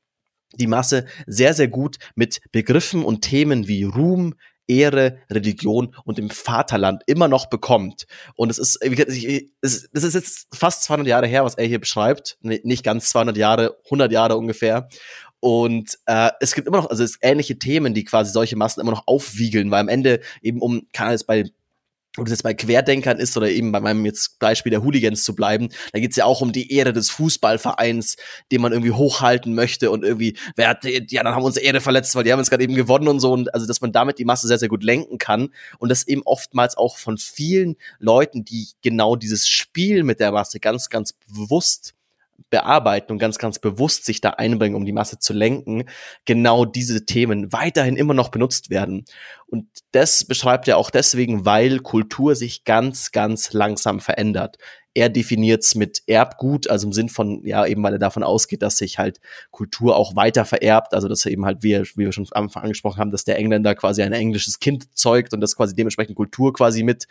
die 0.54 0.66
Masse 0.66 1.06
sehr, 1.26 1.54
sehr 1.54 1.68
gut 1.68 1.99
mit 2.14 2.40
Begriffen 2.52 3.04
und 3.04 3.22
Themen 3.22 3.68
wie 3.68 3.84
Ruhm, 3.84 4.34
Ehre, 4.79 5.19
Religion 5.31 5.95
und 6.05 6.19
dem 6.19 6.31
Vaterland 6.31 7.02
immer 7.07 7.29
noch 7.29 7.47
bekommt. 7.47 8.07
Und 8.35 8.50
es 8.50 8.59
ist, 8.59 8.79
das 8.83 10.05
ist 10.05 10.14
jetzt 10.14 10.49
fast 10.55 10.85
200 10.85 11.07
Jahre 11.07 11.26
her, 11.26 11.45
was 11.45 11.55
er 11.55 11.67
hier 11.67 11.81
beschreibt. 11.81 12.38
Nicht 12.41 12.85
ganz 12.85 13.11
200 13.11 13.37
Jahre, 13.37 13.76
100 13.85 14.12
Jahre 14.12 14.37
ungefähr. 14.37 14.88
Und 15.41 15.99
äh, 16.07 16.31
es 16.38 16.55
gibt 16.55 16.69
immer 16.69 16.76
noch, 16.76 16.91
also 16.91 17.02
es 17.02 17.19
ähnliche 17.21 17.59
Themen, 17.59 17.95
die 17.95 18.05
quasi 18.05 18.31
solche 18.31 18.57
Massen 18.57 18.81
immer 18.81 18.93
noch 18.93 19.09
aufwiegeln, 19.09 19.73
weil 19.73 19.81
am 19.81 19.88
Ende 19.88 20.21
eben 20.41 20.61
um, 20.61 20.87
kann 20.93 21.11
es 21.11 21.25
bei 21.25 21.51
ob 22.18 22.27
es 22.27 22.31
jetzt 22.31 22.42
bei 22.42 22.55
Querdenkern 22.55 23.18
ist 23.18 23.37
oder 23.37 23.48
eben 23.48 23.72
bei 23.72 23.81
meinem 23.81 24.05
jetzt 24.05 24.38
Beispiel 24.38 24.70
der 24.70 24.83
Hooligans 24.83 25.25
zu 25.25 25.35
bleiben, 25.35 25.70
da 25.92 26.01
geht's 26.01 26.16
ja 26.16 26.25
auch 26.27 26.40
um 26.42 26.53
die 26.53 26.72
Ehre 26.72 26.92
des 26.92 27.11
Fußballvereins, 27.11 28.16
den 28.51 28.61
man 28.61 28.72
irgendwie 28.72 28.92
hochhalten 28.92 29.55
möchte 29.55 29.90
und 29.90 30.05
irgendwie, 30.05 30.37
wer 30.57 30.68
hat, 30.68 30.85
ja, 30.85 31.22
dann 31.22 31.35
haben 31.35 31.42
wir 31.42 31.46
unsere 31.46 31.64
Ehre 31.64 31.81
verletzt, 31.81 32.14
weil 32.14 32.25
die 32.25 32.33
haben 32.33 32.40
jetzt 32.40 32.51
gerade 32.51 32.64
eben 32.64 32.75
gewonnen 32.75 33.09
und 33.09 33.20
so 33.20 33.33
und 33.33 33.53
also, 33.55 33.66
dass 33.66 33.81
man 33.81 33.92
damit 33.92 34.18
die 34.18 34.25
Masse 34.25 34.46
sehr, 34.46 34.59
sehr 34.59 34.68
gut 34.68 34.83
lenken 34.83 35.18
kann 35.18 35.51
und 35.79 35.88
das 35.88 36.07
eben 36.07 36.22
oftmals 36.25 36.77
auch 36.77 36.98
von 36.98 37.16
vielen 37.16 37.77
Leuten, 37.98 38.44
die 38.44 38.68
genau 38.83 39.16
dieses 39.16 39.48
Spiel 39.48 40.05
mit 40.05 40.20
der 40.20 40.33
Masse 40.33 40.61
ganz, 40.61 40.90
ganz 40.90 41.12
bewusst 41.12 41.94
bearbeiten 42.51 43.12
und 43.12 43.18
ganz, 43.18 43.38
ganz 43.38 43.59
bewusst 43.59 44.05
sich 44.05 44.21
da 44.21 44.31
einbringen, 44.31 44.77
um 44.77 44.85
die 44.85 44.92
Masse 44.92 45.18
zu 45.18 45.33
lenken, 45.33 45.85
genau 46.27 46.64
diese 46.64 47.07
Themen 47.07 47.53
weiterhin 47.53 47.97
immer 47.97 48.14
noch 48.14 48.29
benutzt 48.29 48.68
werden. 48.71 49.05
Und 49.47 49.66
das 49.92 50.25
beschreibt 50.25 50.68
er 50.68 50.77
auch 50.77 50.90
deswegen, 50.90 51.47
weil 51.47 51.79
Kultur 51.81 52.37
sich 52.37 52.64
ganz, 52.64 53.11
ganz 53.11 53.53
langsam 53.53 54.01
verändert. 54.01 54.59
Er 54.94 55.09
definiert 55.09 55.62
es 55.62 55.74
mit 55.74 56.02
Erbgut, 56.07 56.68
also 56.68 56.87
im 56.87 56.92
Sinn 56.92 57.09
von, 57.09 57.44
ja, 57.44 57.64
eben 57.66 57.83
weil 57.83 57.94
er 57.94 57.98
davon 57.98 58.22
ausgeht, 58.22 58.62
dass 58.62 58.76
sich 58.76 58.98
halt 58.98 59.20
Kultur 59.50 59.96
auch 59.96 60.16
weiter 60.16 60.44
vererbt, 60.44 60.94
also 60.94 61.09
dass 61.09 61.24
er 61.24 61.33
eben 61.33 61.46
halt, 61.46 61.62
wie, 61.62 61.81
wie 61.81 62.05
wir 62.05 62.12
schon 62.12 62.26
am 62.33 62.44
Anfang 62.44 62.64
angesprochen 62.64 62.98
haben, 62.98 63.11
dass 63.11 63.24
der 63.24 63.38
Engländer 63.38 63.74
quasi 63.74 64.02
ein 64.02 64.12
englisches 64.12 64.61
Kind 64.61 64.96
zeugt 64.96 65.33
und 65.33 65.40
das 65.40 65.57
quasi 65.57 65.74
dementsprechend 65.74 66.16
Kultur 66.16 66.52
quasi 66.52 66.83
mit 66.83 67.07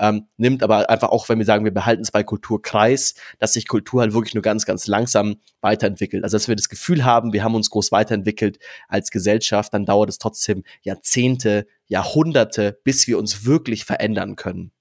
ähm, 0.00 0.26
nimmt, 0.38 0.62
aber 0.62 0.88
einfach 0.88 1.10
auch, 1.10 1.28
wenn 1.28 1.38
wir 1.38 1.44
sagen, 1.44 1.64
wir 1.64 1.74
behalten 1.74 2.02
es 2.02 2.10
bei 2.10 2.24
Kulturkreis, 2.24 3.14
dass 3.38 3.52
sich 3.52 3.68
Kultur 3.68 4.00
halt 4.00 4.14
wirklich 4.14 4.34
nur 4.34 4.42
ganz, 4.42 4.64
ganz 4.64 4.86
langsam 4.86 5.36
weiterentwickelt. 5.60 6.24
Also 6.24 6.36
dass 6.36 6.48
wir 6.48 6.56
das 6.56 6.70
Gefühl 6.70 7.04
haben, 7.04 7.32
wir 7.32 7.44
haben 7.44 7.54
uns 7.54 7.70
groß 7.70 7.92
weiterentwickelt 7.92 8.58
als 8.88 9.10
Gesellschaft, 9.10 9.74
dann 9.74 9.84
dauert 9.84 10.08
es 10.08 10.18
trotzdem 10.18 10.64
Jahrzehnte, 10.82 11.66
Jahrhunderte, 11.86 12.80
bis 12.82 13.06
wir 13.06 13.18
uns 13.18 13.44
wirklich 13.44 13.84
verändern 13.84 14.36
können. 14.36 14.72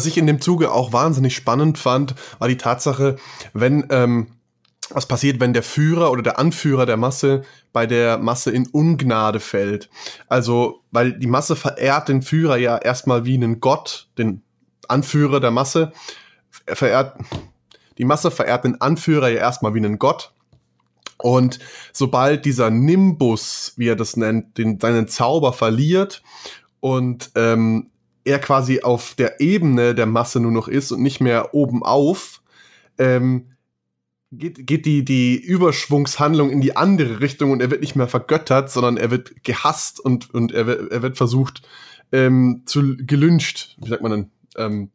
Was 0.00 0.06
ich 0.06 0.16
in 0.16 0.26
dem 0.26 0.40
Zuge 0.40 0.72
auch 0.72 0.94
wahnsinnig 0.94 1.36
spannend 1.36 1.76
fand, 1.76 2.14
war 2.38 2.48
die 2.48 2.56
Tatsache, 2.56 3.16
wenn 3.52 3.86
ähm, 3.90 4.28
was 4.88 5.04
passiert, 5.04 5.40
wenn 5.40 5.52
der 5.52 5.62
Führer 5.62 6.10
oder 6.10 6.22
der 6.22 6.38
Anführer 6.38 6.86
der 6.86 6.96
Masse 6.96 7.42
bei 7.74 7.86
der 7.86 8.16
Masse 8.16 8.50
in 8.50 8.66
Ungnade 8.66 9.40
fällt. 9.40 9.90
Also, 10.26 10.80
weil 10.90 11.18
die 11.18 11.26
Masse 11.26 11.54
verehrt 11.54 12.08
den 12.08 12.22
Führer 12.22 12.56
ja 12.56 12.78
erstmal 12.78 13.26
wie 13.26 13.34
einen 13.34 13.60
Gott, 13.60 14.08
den 14.16 14.40
Anführer 14.88 15.38
der 15.38 15.50
Masse. 15.50 15.92
Er 16.64 16.76
verehrt, 16.76 17.18
die 17.98 18.06
Masse 18.06 18.30
verehrt 18.30 18.64
den 18.64 18.80
Anführer 18.80 19.28
ja 19.28 19.40
erstmal 19.40 19.74
wie 19.74 19.80
einen 19.80 19.98
Gott. 19.98 20.32
Und 21.18 21.58
sobald 21.92 22.46
dieser 22.46 22.70
Nimbus, 22.70 23.74
wie 23.76 23.88
er 23.88 23.96
das 23.96 24.16
nennt, 24.16 24.56
den, 24.56 24.80
seinen 24.80 25.08
Zauber 25.08 25.52
verliert 25.52 26.22
und 26.80 27.32
ähm, 27.34 27.90
er 28.24 28.38
quasi 28.38 28.82
auf 28.82 29.14
der 29.14 29.40
Ebene 29.40 29.94
der 29.94 30.06
Masse 30.06 30.40
nur 30.40 30.52
noch 30.52 30.68
ist 30.68 30.92
und 30.92 31.02
nicht 31.02 31.20
mehr 31.20 31.54
oben 31.54 31.82
auf, 31.82 32.42
ähm, 32.98 33.50
geht, 34.32 34.66
geht 34.66 34.86
die, 34.86 35.04
die 35.04 35.36
Überschwungshandlung 35.36 36.50
in 36.50 36.60
die 36.60 36.76
andere 36.76 37.20
Richtung 37.20 37.50
und 37.50 37.60
er 37.60 37.70
wird 37.70 37.80
nicht 37.80 37.96
mehr 37.96 38.08
vergöttert, 38.08 38.70
sondern 38.70 38.96
er 38.96 39.10
wird 39.10 39.42
gehasst 39.42 40.00
und, 40.00 40.32
und 40.32 40.52
er, 40.52 40.66
wird, 40.66 40.92
er 40.92 41.02
wird 41.02 41.16
versucht 41.16 41.62
ähm, 42.12 42.62
zu 42.66 42.96
gelünscht, 42.98 43.76
wie 43.78 43.88
sagt 43.88 44.02
man 44.02 44.12
denn? 44.12 44.30
Ähm, 44.56 44.90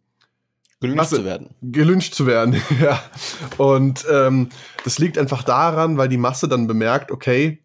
gelünscht 0.80 0.98
Masse, 0.98 1.16
zu 1.18 1.26
werden. 1.26 1.50
Gelünscht 1.62 2.14
zu 2.14 2.28
werden, 2.28 2.62
ja. 2.82 3.02
Und 3.58 4.06
ähm, 4.12 4.50
das 4.84 5.00
liegt 5.00 5.18
einfach 5.18 5.44
daran, 5.44 5.98
weil 5.98 6.10
die 6.10 6.18
Masse 6.18 6.48
dann 6.48 6.68
bemerkt, 6.68 7.12
okay, 7.12 7.60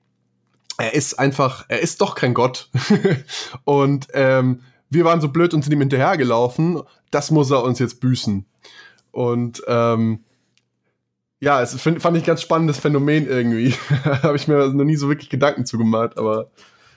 er 0.78 0.94
ist 0.94 1.18
einfach, 1.18 1.66
er 1.68 1.80
ist 1.80 2.00
doch 2.00 2.14
kein 2.14 2.32
Gott. 2.32 2.70
und 3.64 4.08
ähm, 4.14 4.60
wir 4.90 5.04
waren 5.04 5.20
so 5.20 5.28
blöd 5.28 5.54
und 5.54 5.62
sind 5.62 5.72
ihm 5.72 5.80
hinterhergelaufen, 5.80 6.82
das 7.10 7.30
muss 7.30 7.50
er 7.50 7.62
uns 7.62 7.78
jetzt 7.78 8.00
büßen. 8.00 8.44
Und 9.12 9.62
ähm, 9.66 10.24
ja, 11.40 11.62
es 11.62 11.80
find, 11.80 12.02
fand 12.02 12.16
ich 12.16 12.24
ein 12.24 12.26
ganz 12.26 12.42
spannendes 12.42 12.78
Phänomen 12.78 13.26
irgendwie. 13.26 13.74
Habe 14.04 14.36
ich 14.36 14.46
mir 14.46 14.68
noch 14.68 14.84
nie 14.84 14.96
so 14.96 15.08
wirklich 15.08 15.30
Gedanken 15.30 15.64
zugemacht, 15.64 16.18
aber. 16.18 16.50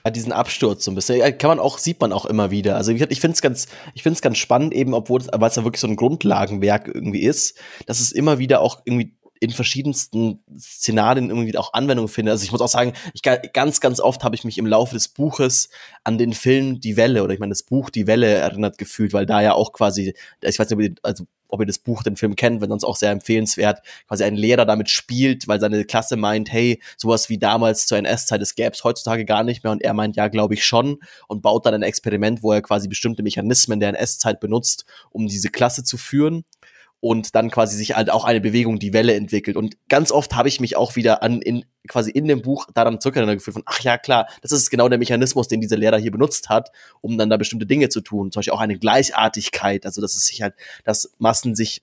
Ja, 0.04 0.10
diesen 0.10 0.32
Absturz 0.32 0.84
so 0.84 0.90
ein 0.90 0.94
bisschen. 0.94 1.38
Kann 1.38 1.48
man 1.48 1.58
auch, 1.58 1.78
sieht 1.78 2.00
man 2.00 2.12
auch 2.12 2.26
immer 2.26 2.50
wieder. 2.50 2.76
Also 2.76 2.92
ich, 2.92 3.20
finde 3.20 3.34
es 3.34 3.40
ganz, 3.40 3.68
ich 3.94 4.02
finde 4.02 4.16
es 4.16 4.22
ganz 4.22 4.36
spannend, 4.36 4.74
eben, 4.74 4.92
obwohl 4.92 5.20
es, 5.20 5.28
weil 5.32 5.48
es 5.48 5.56
ja 5.56 5.64
wirklich 5.64 5.80
so 5.80 5.86
ein 5.86 5.96
Grundlagenwerk 5.96 6.88
irgendwie 6.88 7.22
ist, 7.22 7.58
dass 7.86 8.00
es 8.00 8.12
immer 8.12 8.38
wieder 8.38 8.60
auch 8.60 8.82
irgendwie 8.84 9.16
in 9.40 9.50
verschiedensten 9.50 10.40
Szenarien 10.58 11.28
irgendwie 11.28 11.56
auch 11.58 11.72
Anwendung 11.72 12.08
finde. 12.08 12.32
Also 12.32 12.44
ich 12.44 12.52
muss 12.52 12.60
auch 12.60 12.68
sagen, 12.68 12.94
ich 13.12 13.22
ganz, 13.22 13.80
ganz 13.80 14.00
oft 14.00 14.24
habe 14.24 14.34
ich 14.34 14.44
mich 14.44 14.58
im 14.58 14.66
Laufe 14.66 14.94
des 14.94 15.08
Buches 15.08 15.68
an 16.02 16.18
den 16.18 16.32
Film 16.32 16.80
Die 16.80 16.96
Welle 16.96 17.22
oder 17.22 17.34
ich 17.34 17.40
meine 17.40 17.52
das 17.52 17.62
Buch 17.62 17.90
Die 17.90 18.06
Welle 18.06 18.26
erinnert 18.26 18.78
gefühlt, 18.78 19.12
weil 19.12 19.26
da 19.26 19.42
ja 19.42 19.54
auch 19.54 19.72
quasi, 19.72 20.14
ich 20.40 20.58
weiß 20.58 20.70
nicht, 20.70 21.00
also 21.02 21.24
ob 21.54 21.60
ihr 21.60 21.66
das 21.66 21.78
Buch, 21.78 22.02
den 22.02 22.16
Film 22.16 22.36
kennt, 22.36 22.60
wenn 22.60 22.68
sonst 22.68 22.84
auch 22.84 22.96
sehr 22.96 23.12
empfehlenswert, 23.12 23.80
quasi 24.08 24.24
ein 24.24 24.34
Lehrer 24.34 24.66
damit 24.66 24.90
spielt, 24.90 25.46
weil 25.46 25.60
seine 25.60 25.84
Klasse 25.84 26.16
meint, 26.16 26.52
hey, 26.52 26.82
sowas 26.96 27.28
wie 27.28 27.38
damals 27.38 27.86
zur 27.86 27.98
NS-Zeit, 27.98 28.40
das 28.40 28.56
gäbe 28.56 28.72
es 28.72 28.82
heutzutage 28.82 29.24
gar 29.24 29.44
nicht 29.44 29.62
mehr 29.62 29.72
und 29.72 29.82
er 29.82 29.94
meint, 29.94 30.16
ja, 30.16 30.28
glaube 30.28 30.54
ich 30.54 30.64
schon 30.64 30.98
und 31.28 31.42
baut 31.42 31.64
dann 31.64 31.74
ein 31.74 31.82
Experiment, 31.82 32.42
wo 32.42 32.52
er 32.52 32.60
quasi 32.60 32.88
bestimmte 32.88 33.22
Mechanismen 33.22 33.78
der 33.78 33.90
NS-Zeit 33.90 34.40
benutzt, 34.40 34.84
um 35.10 35.26
diese 35.28 35.48
Klasse 35.48 35.84
zu 35.84 35.96
führen 35.96 36.44
und 37.04 37.34
dann 37.34 37.50
quasi 37.50 37.76
sich 37.76 37.94
halt 37.94 38.08
auch 38.08 38.24
eine 38.24 38.40
Bewegung, 38.40 38.78
die 38.78 38.94
Welle 38.94 39.14
entwickelt. 39.14 39.58
Und 39.58 39.76
ganz 39.90 40.10
oft 40.10 40.34
habe 40.34 40.48
ich 40.48 40.58
mich 40.58 40.74
auch 40.74 40.96
wieder 40.96 41.22
an 41.22 41.42
in 41.42 41.66
quasi 41.86 42.10
in 42.10 42.26
dem 42.26 42.40
Buch 42.40 42.66
daran 42.72 42.98
zurückerinnert 42.98 43.36
gefühlt 43.36 43.52
von, 43.52 43.62
ach 43.66 43.80
ja, 43.80 43.98
klar, 43.98 44.26
das 44.40 44.52
ist 44.52 44.70
genau 44.70 44.88
der 44.88 44.96
Mechanismus, 44.98 45.46
den 45.46 45.60
dieser 45.60 45.76
Lehrer 45.76 45.98
hier 45.98 46.12
benutzt 46.12 46.48
hat, 46.48 46.70
um 47.02 47.18
dann 47.18 47.28
da 47.28 47.36
bestimmte 47.36 47.66
Dinge 47.66 47.90
zu 47.90 48.00
tun. 48.00 48.32
Zum 48.32 48.40
Beispiel 48.40 48.54
auch 48.54 48.60
eine 48.60 48.78
Gleichartigkeit, 48.78 49.84
also 49.84 50.00
dass 50.00 50.16
es 50.16 50.24
sich 50.24 50.40
halt, 50.40 50.54
dass 50.84 51.12
Massen 51.18 51.54
sich 51.54 51.82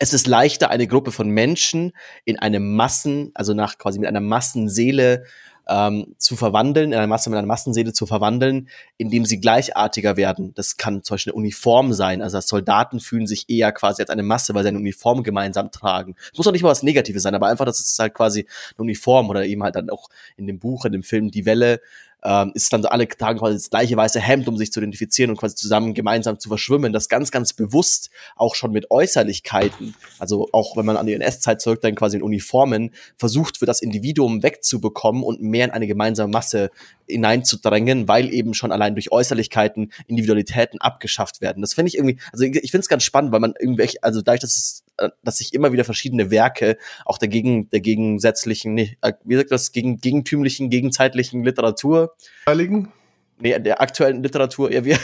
es 0.00 0.14
ist 0.14 0.26
leichter, 0.26 0.70
eine 0.70 0.86
Gruppe 0.86 1.12
von 1.12 1.28
Menschen 1.28 1.92
in 2.24 2.38
eine 2.38 2.58
Massen, 2.58 3.32
also 3.34 3.52
nach 3.52 3.76
quasi 3.76 3.98
mit 3.98 4.08
einer 4.08 4.20
Massenseele 4.20 5.24
ähm, 5.68 6.14
zu 6.18 6.36
verwandeln, 6.36 6.92
in 6.92 6.98
eine 6.98 7.06
Masse 7.06 7.30
mit 7.30 7.38
einer 7.38 7.46
Massenseele 7.46 7.92
zu 7.92 8.06
verwandeln, 8.06 8.68
indem 8.96 9.24
sie 9.24 9.40
gleichartiger 9.40 10.16
werden. 10.16 10.52
Das 10.54 10.76
kann 10.76 11.02
zum 11.02 11.14
Beispiel 11.14 11.32
eine 11.32 11.38
Uniform 11.38 11.92
sein. 11.92 12.22
Also 12.22 12.40
Soldaten 12.40 13.00
fühlen 13.00 13.26
sich 13.26 13.48
eher 13.48 13.72
quasi 13.72 14.02
als 14.02 14.10
eine 14.10 14.22
Masse, 14.22 14.54
weil 14.54 14.62
sie 14.62 14.68
eine 14.68 14.78
Uniform 14.78 15.22
gemeinsam 15.22 15.70
tragen. 15.70 16.14
Es 16.32 16.38
muss 16.38 16.46
auch 16.46 16.52
nicht 16.52 16.62
mal 16.62 16.70
was 16.70 16.82
Negatives 16.82 17.22
sein, 17.22 17.34
aber 17.34 17.48
einfach, 17.48 17.64
dass 17.64 17.80
es 17.80 17.98
halt 17.98 18.14
quasi 18.14 18.46
eine 18.76 18.84
Uniform 18.84 19.28
oder 19.30 19.44
eben 19.44 19.62
halt 19.62 19.76
dann 19.76 19.90
auch 19.90 20.08
in 20.36 20.46
dem 20.46 20.58
Buch, 20.58 20.84
in 20.84 20.92
dem 20.92 21.02
Film 21.02 21.30
Die 21.30 21.46
Welle, 21.46 21.80
ähm, 22.24 22.52
ist 22.54 22.72
dann 22.72 22.84
alle 22.86 23.06
Tage 23.08 23.38
quasi 23.38 23.54
das 23.54 23.70
gleiche 23.70 23.96
weiße 23.96 24.20
Hemd, 24.20 24.48
um 24.48 24.56
sich 24.56 24.72
zu 24.72 24.80
identifizieren 24.80 25.30
und 25.30 25.36
quasi 25.36 25.54
zusammen 25.54 25.94
gemeinsam 25.94 26.38
zu 26.38 26.48
verschwimmen. 26.48 26.92
Das 26.92 27.08
ganz, 27.08 27.30
ganz 27.30 27.52
bewusst 27.52 28.10
auch 28.36 28.54
schon 28.54 28.72
mit 28.72 28.90
Äußerlichkeiten, 28.90 29.94
also 30.18 30.48
auch 30.52 30.76
wenn 30.76 30.86
man 30.86 30.96
an 30.96 31.06
die 31.06 31.14
NS-Zeit 31.14 31.60
zurückdenkt, 31.60 31.98
quasi 31.98 32.16
in 32.16 32.22
Uniformen, 32.22 32.90
versucht 33.16 33.60
wird, 33.60 33.68
das 33.68 33.82
Individuum 33.82 34.42
wegzubekommen 34.42 35.22
und 35.22 35.42
mehr 35.42 35.66
in 35.66 35.70
eine 35.70 35.86
gemeinsame 35.86 36.32
Masse 36.32 36.70
hineinzudrängen, 37.08 38.08
weil 38.08 38.32
eben 38.32 38.54
schon 38.54 38.72
allein 38.72 38.94
durch 38.94 39.12
Äußerlichkeiten 39.12 39.92
Individualitäten 40.06 40.80
abgeschafft 40.80 41.40
werden. 41.40 41.60
Das 41.60 41.74
finde 41.74 41.88
ich 41.88 41.96
irgendwie, 41.96 42.18
also 42.32 42.44
ich, 42.44 42.70
finde 42.70 42.80
es 42.80 42.88
ganz 42.88 43.04
spannend, 43.04 43.32
weil 43.32 43.40
man 43.40 43.54
irgendwelche, 43.58 44.02
also 44.02 44.22
dadurch, 44.22 44.40
dass 44.40 44.56
es 44.56 44.85
dass 45.22 45.38
sich 45.38 45.54
immer 45.54 45.72
wieder 45.72 45.84
verschiedene 45.84 46.30
Werke 46.30 46.76
auch 47.04 47.18
der, 47.18 47.28
gegen, 47.28 47.68
der 47.70 47.80
gegensätzlichen, 47.80 48.74
nee, 48.74 48.96
äh, 49.02 49.12
wie 49.24 49.36
sagt 49.36 49.50
das, 49.50 49.72
gegen, 49.72 49.98
gegentümlichen, 49.98 50.70
gegenzeitlichen 50.70 51.44
Literatur. 51.44 52.14
Heiligen? 52.48 52.92
Nee, 53.38 53.58
der 53.58 53.82
aktuellen 53.82 54.22
Literatur, 54.22 54.72
ja, 54.72 54.84
wir. 54.84 54.98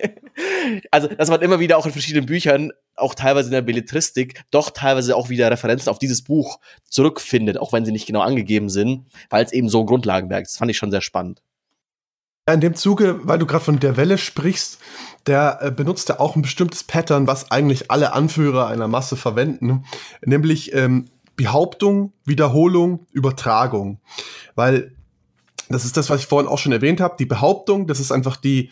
also, 0.90 1.08
dass 1.08 1.28
man 1.28 1.42
immer 1.42 1.60
wieder 1.60 1.76
auch 1.76 1.84
in 1.84 1.92
verschiedenen 1.92 2.24
Büchern, 2.24 2.72
auch 2.96 3.14
teilweise 3.14 3.48
in 3.48 3.52
der 3.52 3.62
Belletristik, 3.62 4.42
doch 4.50 4.70
teilweise 4.70 5.16
auch 5.16 5.28
wieder 5.28 5.50
Referenzen 5.50 5.90
auf 5.90 5.98
dieses 5.98 6.22
Buch 6.22 6.60
zurückfindet, 6.88 7.58
auch 7.58 7.72
wenn 7.74 7.84
sie 7.84 7.92
nicht 7.92 8.06
genau 8.06 8.20
angegeben 8.20 8.70
sind, 8.70 9.06
weil 9.28 9.44
es 9.44 9.52
eben 9.52 9.68
so 9.68 9.80
ein 9.80 9.86
Grundlagenwerk 9.86 10.44
ist. 10.44 10.52
Das 10.52 10.58
fand 10.58 10.70
ich 10.70 10.78
schon 10.78 10.90
sehr 10.90 11.02
spannend. 11.02 11.42
Ja, 12.48 12.54
in 12.54 12.60
dem 12.60 12.74
Zuge, 12.74 13.20
weil 13.22 13.38
du 13.38 13.46
gerade 13.46 13.64
von 13.64 13.78
der 13.78 13.96
Welle 13.96 14.18
sprichst, 14.18 14.80
der 15.26 15.58
äh, 15.60 15.70
benutzt 15.70 16.08
ja 16.08 16.20
auch 16.20 16.36
ein 16.36 16.42
bestimmtes 16.42 16.84
Pattern, 16.84 17.26
was 17.26 17.50
eigentlich 17.50 17.90
alle 17.90 18.12
Anführer 18.12 18.66
einer 18.66 18.88
Masse 18.88 19.16
verwenden, 19.16 19.84
nämlich 20.24 20.74
ähm, 20.74 21.06
Behauptung, 21.36 22.12
Wiederholung, 22.24 23.06
Übertragung. 23.12 24.00
Weil 24.54 24.92
das 25.68 25.84
ist 25.84 25.96
das, 25.96 26.10
was 26.10 26.20
ich 26.20 26.26
vorhin 26.26 26.48
auch 26.48 26.58
schon 26.58 26.72
erwähnt 26.72 27.00
habe. 27.00 27.16
Die 27.18 27.26
Behauptung, 27.26 27.86
das 27.86 28.00
ist 28.00 28.12
einfach 28.12 28.36
die, 28.36 28.70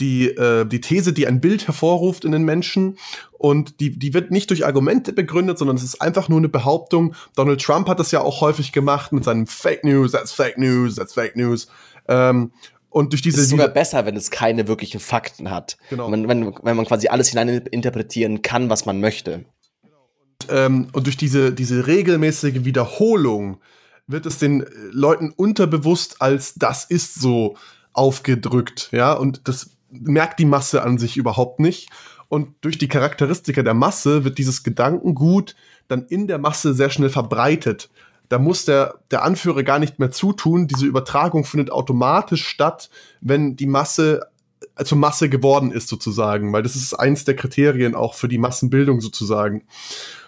die, 0.00 0.28
äh, 0.28 0.66
die 0.66 0.80
These, 0.80 1.12
die 1.12 1.26
ein 1.26 1.40
Bild 1.40 1.66
hervorruft 1.66 2.24
in 2.24 2.32
den 2.32 2.44
Menschen. 2.44 2.98
Und 3.32 3.80
die, 3.80 3.98
die 3.98 4.12
wird 4.12 4.30
nicht 4.30 4.50
durch 4.50 4.66
Argumente 4.66 5.12
begründet, 5.12 5.58
sondern 5.58 5.76
es 5.76 5.82
ist 5.82 6.02
einfach 6.02 6.28
nur 6.28 6.38
eine 6.38 6.48
Behauptung. 6.48 7.14
Donald 7.34 7.62
Trump 7.62 7.88
hat 7.88 7.98
das 7.98 8.10
ja 8.10 8.20
auch 8.20 8.40
häufig 8.40 8.72
gemacht 8.72 9.12
mit 9.12 9.24
seinem 9.24 9.46
Fake 9.46 9.84
News, 9.84 10.12
that's 10.12 10.32
Fake 10.32 10.58
News, 10.58 10.96
that's 10.96 11.14
Fake 11.14 11.36
News. 11.36 11.68
Ähm, 12.08 12.52
und 12.96 13.12
durch 13.12 13.20
diese. 13.20 13.36
Es 13.36 13.44
ist 13.44 13.50
sogar 13.50 13.68
besser, 13.68 14.06
wenn 14.06 14.16
es 14.16 14.30
keine 14.30 14.68
wirklichen 14.68 15.00
Fakten 15.00 15.50
hat. 15.50 15.76
Genau. 15.90 16.10
Wenn, 16.10 16.28
wenn, 16.28 16.54
wenn 16.62 16.76
man 16.76 16.86
quasi 16.86 17.08
alles 17.08 17.28
hineininterpretieren 17.28 18.40
kann, 18.40 18.70
was 18.70 18.86
man 18.86 19.00
möchte. 19.00 19.44
Und, 19.82 20.46
ähm, 20.48 20.88
und 20.94 21.04
durch 21.04 21.18
diese, 21.18 21.52
diese 21.52 21.86
regelmäßige 21.86 22.64
Wiederholung 22.64 23.58
wird 24.06 24.24
es 24.24 24.38
den 24.38 24.64
Leuten 24.92 25.30
unterbewusst 25.36 26.22
als 26.22 26.54
das 26.54 26.84
ist 26.84 27.16
so 27.16 27.58
aufgedrückt, 27.92 28.88
ja, 28.92 29.12
und 29.12 29.42
das 29.44 29.76
merkt 29.90 30.38
die 30.38 30.46
Masse 30.46 30.82
an 30.82 30.96
sich 30.96 31.18
überhaupt 31.18 31.60
nicht. 31.60 31.90
Und 32.28 32.54
durch 32.62 32.78
die 32.78 32.88
Charakteristika 32.88 33.62
der 33.62 33.74
Masse 33.74 34.24
wird 34.24 34.38
dieses 34.38 34.62
Gedankengut 34.62 35.54
dann 35.88 36.06
in 36.06 36.28
der 36.28 36.38
Masse 36.38 36.72
sehr 36.72 36.88
schnell 36.88 37.10
verbreitet 37.10 37.90
da 38.28 38.38
muss 38.38 38.64
der, 38.64 39.00
der 39.10 39.22
Anführer 39.22 39.62
gar 39.62 39.78
nicht 39.78 39.98
mehr 39.98 40.10
zutun. 40.10 40.66
Diese 40.66 40.86
Übertragung 40.86 41.44
findet 41.44 41.70
automatisch 41.70 42.46
statt, 42.46 42.90
wenn 43.20 43.56
die 43.56 43.66
Masse 43.66 44.28
äh, 44.76 44.84
zur 44.84 44.98
Masse 44.98 45.28
geworden 45.28 45.70
ist, 45.70 45.88
sozusagen, 45.88 46.52
weil 46.52 46.62
das 46.62 46.76
ist 46.76 46.94
eins 46.94 47.24
der 47.24 47.36
Kriterien 47.36 47.94
auch 47.94 48.14
für 48.14 48.28
die 48.28 48.38
Massenbildung 48.38 49.00
sozusagen. 49.00 49.64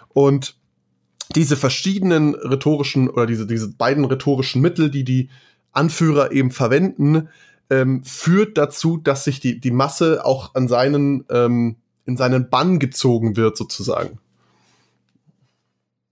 Und 0.09 0.55
diese 1.35 1.57
verschiedenen 1.57 2.35
rhetorischen 2.35 3.09
oder 3.09 3.25
diese, 3.25 3.45
diese 3.45 3.69
beiden 3.69 4.05
rhetorischen 4.05 4.61
Mittel, 4.61 4.89
die 4.89 5.03
die 5.03 5.29
Anführer 5.71 6.31
eben 6.31 6.51
verwenden, 6.51 7.29
ähm, 7.69 8.03
führt 8.03 8.57
dazu, 8.57 8.97
dass 8.97 9.23
sich 9.25 9.39
die, 9.39 9.59
die 9.59 9.71
Masse 9.71 10.25
auch 10.25 10.55
an 10.55 10.67
seinen, 10.67 11.25
ähm, 11.29 11.75
in 12.05 12.17
seinen 12.17 12.49
Bann 12.49 12.79
gezogen 12.79 13.35
wird, 13.37 13.57
sozusagen. 13.57 14.19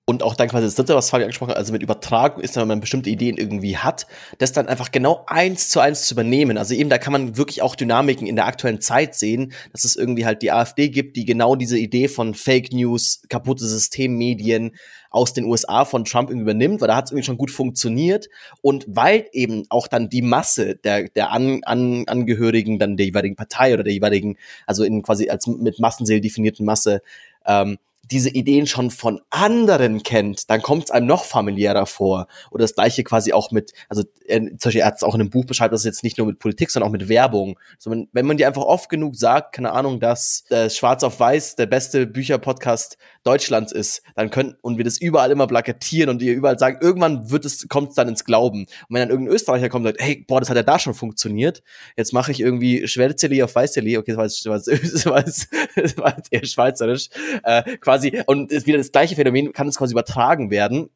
Und 0.10 0.24
auch 0.24 0.36
dann 0.36 0.48
quasi 0.48 0.65
das 0.65 0.76
dritte, 0.76 0.96
was 0.96 1.10
Fabi 1.10 1.24
angesprochen 1.24 1.50
hat, 1.50 1.58
also 1.58 1.74
mit 1.74 1.84
Übertragung 1.84 2.41
ist, 2.41 2.56
wenn 2.56 2.65
man 2.65 2.80
bestimmte 2.80 3.10
Ideen 3.10 3.36
irgendwie 3.36 3.76
hat, 3.76 4.08
das 4.38 4.54
dann 4.54 4.70
einfach 4.70 4.91
genau 4.91 5.26
eins 5.28 5.67
zu 5.67 5.82
eins 5.82 6.08
zu 6.08 6.13
übernehmen. 6.13 6.58
Also 6.58 6.76
eben, 6.76 6.89
da 6.89 6.98
kann 6.98 7.12
man 7.12 7.36
wirklich 7.36 7.62
auch 7.62 7.76
Dynamiken 7.76 8.26
in 8.26 8.38
der 8.38 8.46
aktuellen 8.46 8.80
Zeit 8.80 9.15
sehen, 9.15 9.52
dass 9.74 9.84
es 9.84 9.98
irgendwie 9.98 10.26
halt 10.26 10.41
die 10.43 10.54
AfD 10.54 10.88
gibt, 10.88 11.17
die 11.17 11.26
genau 11.26 11.58
diese 11.58 11.78
Idee 11.78 12.08
von 12.08 12.36
Fake 12.36 12.72
News, 12.72 13.24
kaputte 13.28 13.65
Systemmedien 13.65 14.78
aus 15.10 15.34
den 15.34 15.43
USA 15.43 15.84
von 15.84 16.06
Trump 16.06 16.30
übernimmt, 16.30 16.80
weil 16.80 16.88
da 16.88 16.96
hat 16.96 17.06
es 17.06 17.12
irgendwie 17.12 17.26
schon 17.26 17.38
gut 17.38 17.52
funktioniert. 17.52 18.30
Und 18.62 18.86
weil 18.88 19.28
eben 19.34 19.65
auch 19.67 19.89
dann 19.89 20.08
die 20.08 20.22
Masse 20.22 20.78
der, 20.78 21.10
der 21.10 21.34
An, 21.34 21.65
An, 21.65 22.06
Angehörigen 22.08 22.80
dann 22.80 22.96
der 22.96 23.08
jeweiligen 23.08 23.36
Partei 23.36 23.74
oder 23.74 23.84
der 23.84 23.91
jeweiligen, 23.91 24.38
also 24.67 24.86
in 24.86 25.02
quasi 25.02 25.30
als 25.30 25.48
mit 25.48 25.80
Massenseele 25.80 26.22
definierten 26.22 26.65
Masse, 26.65 27.02
ähm, 27.46 27.78
diese 28.12 28.30
Ideen 28.30 28.67
schon 28.67 28.91
von 28.91 29.22
anderen 29.30 30.04
kennt, 30.04 30.50
dann 30.50 30.62
kommt 30.62 30.86
es 30.86 30.91
einem 30.91 31.08
noch 31.08 31.26
familiärer 31.26 31.86
vor. 31.86 32.28
Oder 32.52 32.63
das 32.63 32.76
gleiche 32.76 33.04
quasi 33.04 33.34
auch 33.34 33.52
mit, 33.52 33.74
also 33.89 34.04
er, 34.26 34.58
zum 34.58 34.72
er 34.72 34.86
hat 34.86 34.96
es 34.96 35.04
auch 35.04 35.15
in 35.15 35.22
einem 35.22 35.30
Buch 35.30 35.46
beschreibt, 35.46 35.74
das 35.74 35.82
ist 35.82 35.86
jetzt 35.86 36.04
nicht 36.04 36.17
nur 36.17 36.28
mit 36.28 36.39
Politik, 36.39 36.72
sondern 36.72 36.89
auch 36.89 36.93
mit 36.93 37.10
Werbung. 37.10 37.60
Also 37.78 37.91
wenn, 37.91 38.10
wenn 38.12 38.26
man 38.26 38.38
dir 38.38 38.48
einfach 38.48 38.63
oft 38.63 38.89
genug 38.89 39.15
sagt, 39.15 39.56
keine 39.56 39.72
Ahnung, 39.72 40.00
dass 40.00 40.43
äh, 40.50 40.70
Schwarz 40.70 41.04
auf 41.04 41.20
Weiß 41.20 41.56
der 41.56 41.65
beste 41.65 42.08
Bücherpodcast 42.08 42.98
Deutschlands 43.24 43.74
ist, 43.74 44.04
dann 44.15 44.30
können 44.30 44.56
und 44.62 44.78
wir 44.78 44.86
das 44.86 45.00
überall 45.00 45.32
immer 45.32 45.48
plakatieren 45.48 46.10
und 46.10 46.22
ihr 46.22 46.34
überall 46.34 46.58
sagen, 46.58 46.78
irgendwann 46.82 47.30
wird 47.30 47.43
es, 47.43 47.67
kommt 47.67 47.89
es 47.89 47.96
dann 47.96 48.08
ins 48.08 48.24
Glauben. 48.24 48.62
Und 48.62 48.67
wenn 48.89 49.02
dann 49.02 49.10
irgendein 49.10 49.36
Österreicher 49.36 49.67
kommt 49.67 49.86
und 49.86 49.91
sagt, 49.91 50.02
hey, 50.02 50.24
boah, 50.28 50.39
das 50.39 50.50
hat 50.50 50.56
ja 50.56 50.63
da 50.63 50.80
schon 50.80 50.93
funktioniert, 50.93 51.62
jetzt 51.98 52.13
mache 52.13 52.32
ich 52.32 52.39
irgendwie 52.39 52.88
Schwärzeli 52.88 53.43
auf 53.43 53.54
Weißeli, 53.54 53.98
okay, 53.98 54.15
das 54.15 54.46
war, 54.46 54.58
das 54.58 55.06
war, 55.06 55.24
das 55.76 55.98
war, 55.98 56.12
das 56.13 56.28
eher 56.32 56.46
schweizerisch, 56.46 57.10
äh, 57.43 57.63
quasi, 57.78 57.97
und 58.26 58.52
ist 58.52 58.68
wieder 58.68 58.78
das 58.78 58.92
gleiche 58.92 59.16
Phänomen, 59.16 59.54
kann 59.54 59.68
es 59.68 59.78
quasi 59.78 59.94
übertragen 59.94 60.52
werden 60.52 60.90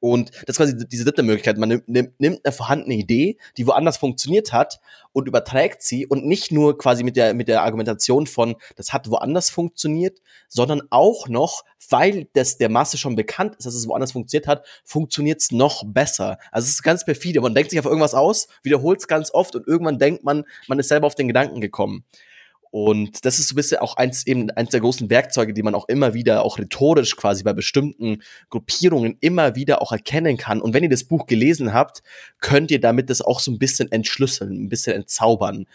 und 0.00 0.30
das 0.46 0.50
ist 0.50 0.56
quasi 0.56 0.88
diese 0.88 1.04
dritte 1.04 1.22
Möglichkeit. 1.22 1.58
Man 1.58 1.68
nimmt, 1.68 2.20
nimmt 2.20 2.40
eine 2.44 2.52
vorhandene 2.52 2.94
Idee, 2.94 3.38
die 3.56 3.66
woanders 3.66 3.96
funktioniert 3.96 4.52
hat 4.52 4.80
und 5.12 5.26
überträgt 5.26 5.82
sie 5.82 6.06
und 6.06 6.26
nicht 6.26 6.52
nur 6.52 6.76
quasi 6.76 7.02
mit 7.02 7.16
der, 7.16 7.34
mit 7.34 7.48
der 7.48 7.62
Argumentation 7.62 8.26
von, 8.26 8.56
das 8.76 8.92
hat 8.92 9.10
woanders 9.10 9.48
funktioniert, 9.50 10.20
sondern 10.48 10.82
auch 10.90 11.28
noch, 11.28 11.64
weil 11.88 12.28
das 12.34 12.58
der 12.58 12.68
Masse 12.68 12.98
schon 12.98 13.16
bekannt 13.16 13.56
ist, 13.56 13.66
dass 13.66 13.74
es 13.74 13.88
woanders 13.88 14.12
funktioniert 14.12 14.46
hat, 14.46 14.66
funktioniert 14.84 15.40
es 15.40 15.50
noch 15.50 15.82
besser. 15.86 16.38
Also 16.52 16.66
es 16.66 16.72
ist 16.72 16.82
ganz 16.82 17.04
perfide. 17.04 17.40
Man 17.40 17.54
denkt 17.54 17.70
sich 17.70 17.80
auf 17.80 17.86
irgendwas 17.86 18.14
aus, 18.14 18.48
wiederholt 18.62 19.00
es 19.00 19.08
ganz 19.08 19.32
oft 19.32 19.56
und 19.56 19.66
irgendwann 19.66 19.98
denkt 19.98 20.24
man, 20.24 20.44
man 20.68 20.78
ist 20.78 20.88
selber 20.88 21.06
auf 21.06 21.14
den 21.14 21.28
Gedanken 21.28 21.60
gekommen. 21.60 22.04
Und 22.70 23.24
das 23.24 23.38
ist 23.38 23.48
so 23.48 23.54
ein 23.54 23.56
bisschen 23.56 23.78
auch 23.78 23.96
eins, 23.96 24.26
eben 24.26 24.50
eins 24.50 24.70
der 24.70 24.80
großen 24.80 25.08
Werkzeuge, 25.10 25.54
die 25.54 25.62
man 25.62 25.74
auch 25.74 25.88
immer 25.88 26.14
wieder, 26.14 26.44
auch 26.44 26.58
rhetorisch 26.58 27.16
quasi 27.16 27.42
bei 27.42 27.52
bestimmten 27.52 28.22
Gruppierungen 28.50 29.16
immer 29.20 29.54
wieder 29.54 29.82
auch 29.82 29.92
erkennen 29.92 30.36
kann. 30.36 30.60
Und 30.60 30.74
wenn 30.74 30.82
ihr 30.82 30.90
das 30.90 31.04
Buch 31.04 31.26
gelesen 31.26 31.72
habt, 31.72 32.02
könnt 32.40 32.70
ihr 32.70 32.80
damit 32.80 33.10
das 33.10 33.22
auch 33.22 33.40
so 33.40 33.50
ein 33.50 33.58
bisschen 33.58 33.90
entschlüsseln, 33.90 34.64
ein 34.64 34.68
bisschen 34.68 34.94
entzaubern. 34.94 35.66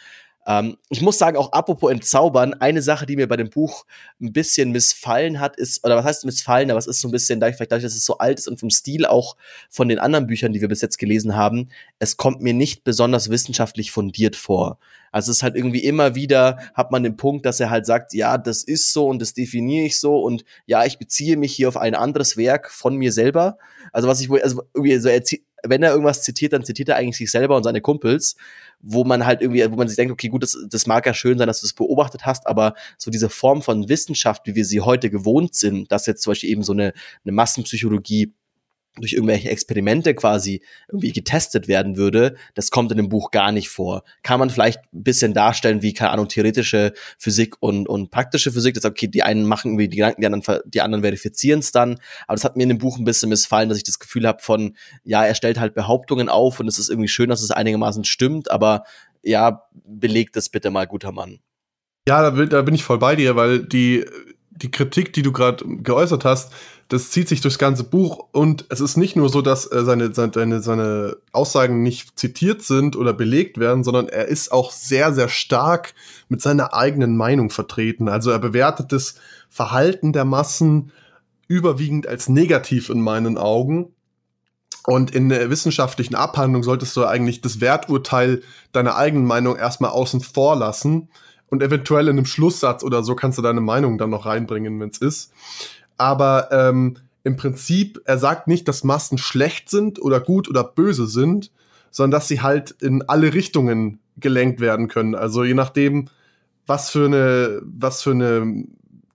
Ähm, 0.48 0.78
ich 0.90 1.02
muss 1.02 1.18
sagen, 1.18 1.38
auch 1.38 1.52
apropos 1.52 1.92
entzaubern, 1.92 2.54
eine 2.56 2.82
Sache, 2.82 3.06
die 3.06 3.16
mir 3.16 3.28
bei 3.28 3.38
dem 3.38 3.50
Buch 3.50 3.86
ein 4.20 4.34
bisschen 4.34 4.72
missfallen 4.72 5.40
hat, 5.40 5.56
ist, 5.56 5.86
oder 5.86 5.98
was 5.98 6.06
heißt 6.06 6.26
missfallen, 6.26 6.72
aber 6.72 6.80
es 6.80 6.88
ist 6.88 7.02
so 7.02 7.08
ein 7.08 7.12
bisschen, 7.12 7.40
vielleicht 7.40 7.72
dadurch, 7.72 7.84
dass 7.84 7.96
es 7.96 8.06
so 8.06 8.18
alt 8.18 8.40
ist 8.40 8.48
und 8.48 8.60
vom 8.60 8.70
Stil 8.70 9.06
auch 9.06 9.36
von 9.70 9.88
den 9.88 10.00
anderen 10.00 10.28
Büchern, 10.28 10.54
die 10.54 10.62
wir 10.62 10.68
bis 10.68 10.82
jetzt 10.82 10.98
gelesen 10.98 11.36
haben, 11.36 11.70
es 12.00 12.18
kommt 12.18 12.42
mir 12.42 12.54
nicht 12.54 12.84
besonders 12.84 13.30
wissenschaftlich 13.30 13.92
fundiert 13.92 14.36
vor. 14.36 14.80
Also 15.12 15.32
es 15.32 15.38
ist 15.38 15.44
halt 15.44 15.56
irgendwie 15.56 15.84
immer 15.84 16.16
wieder, 16.16 16.58
hat 16.74 16.92
man 16.92 17.04
den 17.04 17.18
Punkt, 17.18 17.46
dass 17.46 17.60
er 17.60 17.70
halt 17.70 17.86
sagt, 17.86 18.14
ja, 18.14 18.38
das 18.38 18.64
ist 18.64 18.94
so 18.94 19.08
und 19.08 19.22
das 19.22 19.34
definiere 19.34 19.86
ich 19.86 20.00
so 20.00 20.20
und 20.20 20.44
ja, 20.66 20.86
ich 20.86 20.98
beziehe 20.98 21.38
mich 21.38 21.54
hier 21.54 21.68
auf 21.68 21.78
ein 21.78 21.96
anderes 21.96 22.38
Werk 22.38 22.72
von 22.72 22.96
mir 22.96 23.12
selber. 23.12 23.58
Also 23.92 24.08
was 24.08 24.22
ich 24.22 24.30
wohl, 24.30 24.42
also 24.42 24.64
irgendwie 24.74 24.98
so 24.98 25.10
wenn 25.64 25.84
er 25.84 25.92
irgendwas 25.92 26.24
zitiert, 26.24 26.54
dann 26.54 26.64
zitiert 26.64 26.90
er 26.90 26.96
eigentlich 26.96 27.18
sich 27.18 27.32
selber 27.32 27.56
und 27.56 27.64
seine 27.64 27.82
Kumpels, 27.82 28.36
wo 28.80 29.04
man 29.04 29.26
halt 29.26 29.42
irgendwie, 29.42 29.70
wo 29.72 29.76
man 29.76 29.88
sich 29.88 29.96
denkt, 29.96 30.12
okay, 30.12 30.30
gut, 30.30 30.44
das, 30.44 30.58
das 30.70 30.88
mag 30.88 31.06
ja 31.06 31.14
schön 31.14 31.38
sein, 31.38 31.48
dass 31.48 31.62
du 31.62 31.66
es 31.66 31.74
das 31.74 31.76
beobachtet 31.76 32.26
hast, 32.26 32.48
aber 32.48 32.74
so 32.98 33.12
diese 33.12 33.30
Form 33.30 33.62
von 33.62 33.88
Wissenschaft, 33.90 34.48
wie 34.48 34.56
wir 34.56 34.66
sie 34.66 34.82
heute 34.82 35.10
gewohnt 35.10 35.56
sind, 35.56 35.92
dass 35.92 36.08
jetzt 36.08 36.24
zum 36.24 36.32
Beispiel 36.32 36.50
eben 36.50 36.64
so 36.64 36.74
eine, 36.74 36.94
eine 37.24 37.32
Massenpsychologie 37.32 38.34
durch 38.98 39.14
irgendwelche 39.14 39.50
Experimente 39.50 40.14
quasi 40.14 40.62
irgendwie 40.90 41.14
getestet 41.14 41.68
werden 41.68 41.96
würde, 41.96 42.36
das 42.56 42.72
kommt 42.72 42.92
in 42.92 42.98
dem 42.98 43.10
Buch 43.10 43.32
gar 43.32 43.52
nicht 43.52 43.70
vor. 43.70 44.04
Kann 44.22 44.40
man 44.40 44.50
vielleicht 44.50 44.80
ein 44.94 45.04
bisschen 45.04 45.34
darstellen, 45.34 45.82
wie, 45.82 45.94
keine 45.94 46.12
Ahnung, 46.12 46.28
theoretische 46.28 46.94
Physik 47.18 47.56
und, 47.62 47.88
und 47.88 48.12
praktische 48.12 48.52
Physik. 48.52 48.76
Das 48.76 48.84
okay, 48.84 49.08
die 49.08 49.24
einen 49.24 49.46
machen 49.46 49.72
irgendwie 49.72 49.88
die 49.88 49.98
Gedanken, 49.98 50.22
die 50.22 50.26
anderen, 50.26 50.62
die 50.66 50.82
anderen 50.82 51.04
verifizieren 51.04 51.60
es 51.60 51.72
dann. 51.72 52.00
Aber 52.28 52.36
das 52.36 52.44
hat 52.44 52.58
mir 52.58 52.64
in 52.64 52.70
dem 52.70 52.80
Buch 52.80 52.98
ein 52.98 53.06
bisschen 53.06 53.30
missfallen, 53.30 53.70
dass 53.70 53.78
ich 53.78 53.86
das 53.86 54.00
Gefühl 54.00 54.28
habe 54.28 54.42
von, 54.42 54.76
ja, 55.04 55.24
er 55.24 55.36
stellt 55.36 55.60
halt 55.60 55.74
Behauptungen 55.74 56.28
auf 56.28 56.60
und 56.60 56.68
es 56.68 56.78
ist 56.78 56.90
irgendwie 56.90 57.08
schön, 57.08 57.30
dass 57.30 57.42
es 57.42 57.52
einigermaßen 57.52 58.04
stimmt, 58.04 58.52
aber 58.52 58.84
ja, 59.24 59.64
belegt 59.72 60.36
es 60.36 60.50
bitte 60.50 60.70
mal, 60.70 60.88
guter 60.88 61.12
Mann. 61.12 61.40
Ja, 62.08 62.32
da 62.32 62.62
bin 62.62 62.76
ich 62.76 62.84
voll 62.84 62.98
bei 62.98 63.16
dir, 63.16 63.36
weil 63.36 63.64
die, 63.64 64.06
die 64.62 64.72
Kritik, 64.72 65.14
die 65.14 65.22
du 65.22 65.32
gerade 65.32 65.66
geäußert 65.66 66.26
hast, 66.26 66.52
das 66.88 67.10
zieht 67.10 67.30
sich 67.30 67.40
durchs 67.40 67.58
ganze 67.58 67.86
Buch 67.86 68.28
und 68.32 68.66
es 68.70 68.82
ist 68.82 68.98
nicht 68.98 69.16
nur 69.16 69.30
so, 69.30 69.42
dass 69.42 69.72
äh, 69.72 69.86
seine, 69.86 70.14
seine, 70.14 70.62
seine 70.62 71.18
Aussagen 71.32 71.84
nicht 71.84 72.20
zitiert 72.20 72.64
sind 72.64 72.96
oder 72.96 73.14
belegt 73.14 73.58
werden, 73.58 73.84
sondern 73.84 74.10
er 74.10 74.28
ist 74.28 74.52
auch 74.52 74.72
sehr, 74.72 75.14
sehr 75.14 75.30
stark 75.30 75.94
mit 76.28 76.42
seiner 76.42 76.74
eigenen 76.74 77.16
Meinung 77.16 77.50
vertreten. 77.50 78.10
Also 78.10 78.30
er 78.30 78.40
bewertet 78.40 78.92
das 78.92 79.16
Verhalten 79.50 80.12
der 80.12 80.26
Massen 80.26 80.92
überwiegend 81.48 82.08
als 82.08 82.30
negativ 82.30 82.90
in 82.90 83.02
meinen 83.02 83.38
Augen. 83.38 83.94
Und 84.86 85.12
in 85.12 85.30
der 85.30 85.50
wissenschaftlichen 85.50 86.16
Abhandlung 86.16 86.64
solltest 86.64 86.98
du 86.98 87.06
eigentlich 87.06 87.42
das 87.42 87.62
Werturteil 87.62 88.42
deiner 88.72 88.96
eigenen 88.96 89.26
Meinung 89.26 89.56
erstmal 89.56 89.92
außen 89.92 90.22
vor 90.22 90.56
lassen. 90.56 91.10
Und 91.52 91.62
eventuell 91.62 92.08
in 92.08 92.18
einem 92.18 92.26
Schlusssatz 92.26 92.84
oder 92.84 93.04
so 93.04 93.14
kannst 93.14 93.38
du 93.38 93.44
deine 93.44 93.62
Meinung 93.62 94.00
dann 94.00 94.10
noch 94.10 94.26
reinbringen, 94.26 94.80
wenn 94.80 94.90
es 94.90 94.98
ist 94.98 95.32
aber 96.02 96.50
ähm, 96.52 96.98
im 97.24 97.36
Prinzip, 97.36 98.02
er 98.06 98.18
sagt 98.18 98.48
nicht, 98.48 98.68
dass 98.68 98.84
Massen 98.84 99.20
schlecht 99.20 99.70
sind 99.70 100.02
oder 100.02 100.20
gut 100.20 100.50
oder 100.50 100.64
böse 100.64 101.06
sind, 101.06 101.52
sondern 101.92 102.20
dass 102.20 102.28
sie 102.28 102.42
halt 102.42 102.72
in 102.72 103.04
alle 103.04 103.36
Richtungen 103.36 104.00
gelenkt 104.18 104.60
werden 104.60 104.88
können. 104.88 105.14
Also 105.14 105.44
je 105.44 105.54
nachdem, 105.54 106.10
was 106.66 106.90
für 106.90 107.06
eine, 107.06 107.62
was 107.64 108.02
für 108.02 108.12
eine 108.12 108.66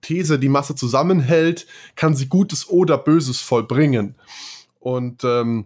These 0.01 0.39
die 0.39 0.47
Masse 0.47 0.75
zusammenhält, 0.75 1.67
kann 1.97 2.15
sie 2.15 2.29
Gutes 2.29 2.69
oder 2.69 2.97
Böses 2.97 3.41
vollbringen. 3.41 4.15
Und 4.79 5.25
ähm, 5.25 5.65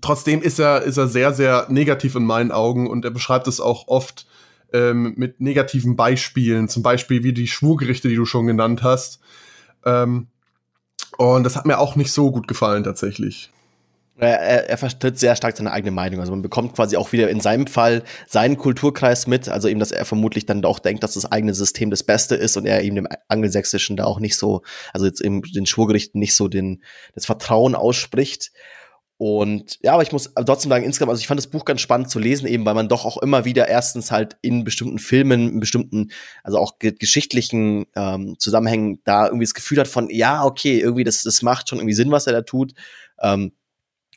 trotzdem 0.00 0.42
ist 0.42 0.58
er, 0.58 0.82
ist 0.82 0.96
er 0.96 1.06
sehr, 1.06 1.32
sehr 1.32 1.66
negativ 1.68 2.16
in 2.16 2.24
meinen 2.24 2.50
Augen 2.50 2.88
und 2.90 3.04
er 3.04 3.12
beschreibt 3.12 3.46
es 3.46 3.60
auch 3.60 3.86
oft 3.86 4.26
ähm, 4.74 5.14
mit 5.16 5.40
negativen 5.40 5.96
Beispielen, 5.96 6.68
zum 6.68 6.82
Beispiel 6.82 7.22
wie 7.22 7.32
die 7.32 7.46
Schwurgerichte, 7.46 8.08
die 8.08 8.16
du 8.16 8.26
schon 8.26 8.46
genannt 8.46 8.82
hast. 8.82 9.20
Ähm, 9.86 10.26
und 11.16 11.44
das 11.44 11.54
hat 11.54 11.64
mir 11.64 11.78
auch 11.78 11.94
nicht 11.94 12.12
so 12.12 12.32
gut 12.32 12.48
gefallen 12.48 12.82
tatsächlich. 12.82 13.50
Er, 14.16 14.68
er, 14.68 14.78
vertritt 14.78 15.18
sehr 15.18 15.34
stark 15.34 15.56
seine 15.56 15.72
eigene 15.72 15.90
Meinung. 15.90 16.20
Also 16.20 16.30
man 16.30 16.42
bekommt 16.42 16.74
quasi 16.76 16.96
auch 16.96 17.10
wieder 17.10 17.30
in 17.30 17.40
seinem 17.40 17.66
Fall 17.66 18.04
seinen 18.28 18.56
Kulturkreis 18.56 19.26
mit. 19.26 19.48
Also 19.48 19.66
eben, 19.66 19.80
dass 19.80 19.90
er 19.90 20.04
vermutlich 20.04 20.46
dann 20.46 20.64
auch 20.64 20.78
denkt, 20.78 21.02
dass 21.02 21.14
das 21.14 21.30
eigene 21.30 21.52
System 21.52 21.90
das 21.90 22.04
Beste 22.04 22.36
ist 22.36 22.56
und 22.56 22.64
er 22.64 22.82
eben 22.82 22.94
dem 22.94 23.08
Angelsächsischen 23.26 23.96
da 23.96 24.04
auch 24.04 24.20
nicht 24.20 24.36
so, 24.36 24.62
also 24.92 25.06
jetzt 25.06 25.20
eben 25.20 25.42
den 25.42 25.66
Schwurgerichten 25.66 26.20
nicht 26.20 26.36
so 26.36 26.46
den, 26.46 26.82
das 27.14 27.26
Vertrauen 27.26 27.74
ausspricht. 27.74 28.52
Und 29.16 29.78
ja, 29.82 29.92
aber 29.92 30.02
ich 30.02 30.10
muss 30.10 30.32
trotzdem 30.34 30.70
sagen, 30.70 30.84
insgesamt, 30.84 31.10
also 31.10 31.20
ich 31.20 31.28
fand 31.28 31.38
das 31.38 31.46
Buch 31.46 31.64
ganz 31.64 31.80
spannend 31.80 32.10
zu 32.10 32.18
lesen, 32.18 32.48
eben 32.48 32.64
weil 32.66 32.74
man 32.74 32.88
doch 32.88 33.04
auch 33.04 33.18
immer 33.18 33.44
wieder 33.44 33.68
erstens 33.68 34.10
halt 34.10 34.36
in 34.42 34.64
bestimmten 34.64 34.98
Filmen, 34.98 35.48
in 35.48 35.60
bestimmten, 35.60 36.10
also 36.42 36.58
auch 36.58 36.78
ge 36.80 36.92
geschichtlichen 36.92 37.86
ähm, 37.94 38.36
Zusammenhängen 38.38 39.00
da 39.04 39.26
irgendwie 39.26 39.44
das 39.44 39.54
Gefühl 39.54 39.78
hat 39.78 39.88
von, 39.88 40.10
ja, 40.10 40.44
okay, 40.44 40.80
irgendwie 40.80 41.04
das, 41.04 41.22
das 41.22 41.42
macht 41.42 41.68
schon 41.68 41.78
irgendwie 41.78 41.94
Sinn, 41.94 42.10
was 42.10 42.26
er 42.26 42.32
da 42.32 42.42
tut. 42.42 42.74
Ähm, 43.20 43.52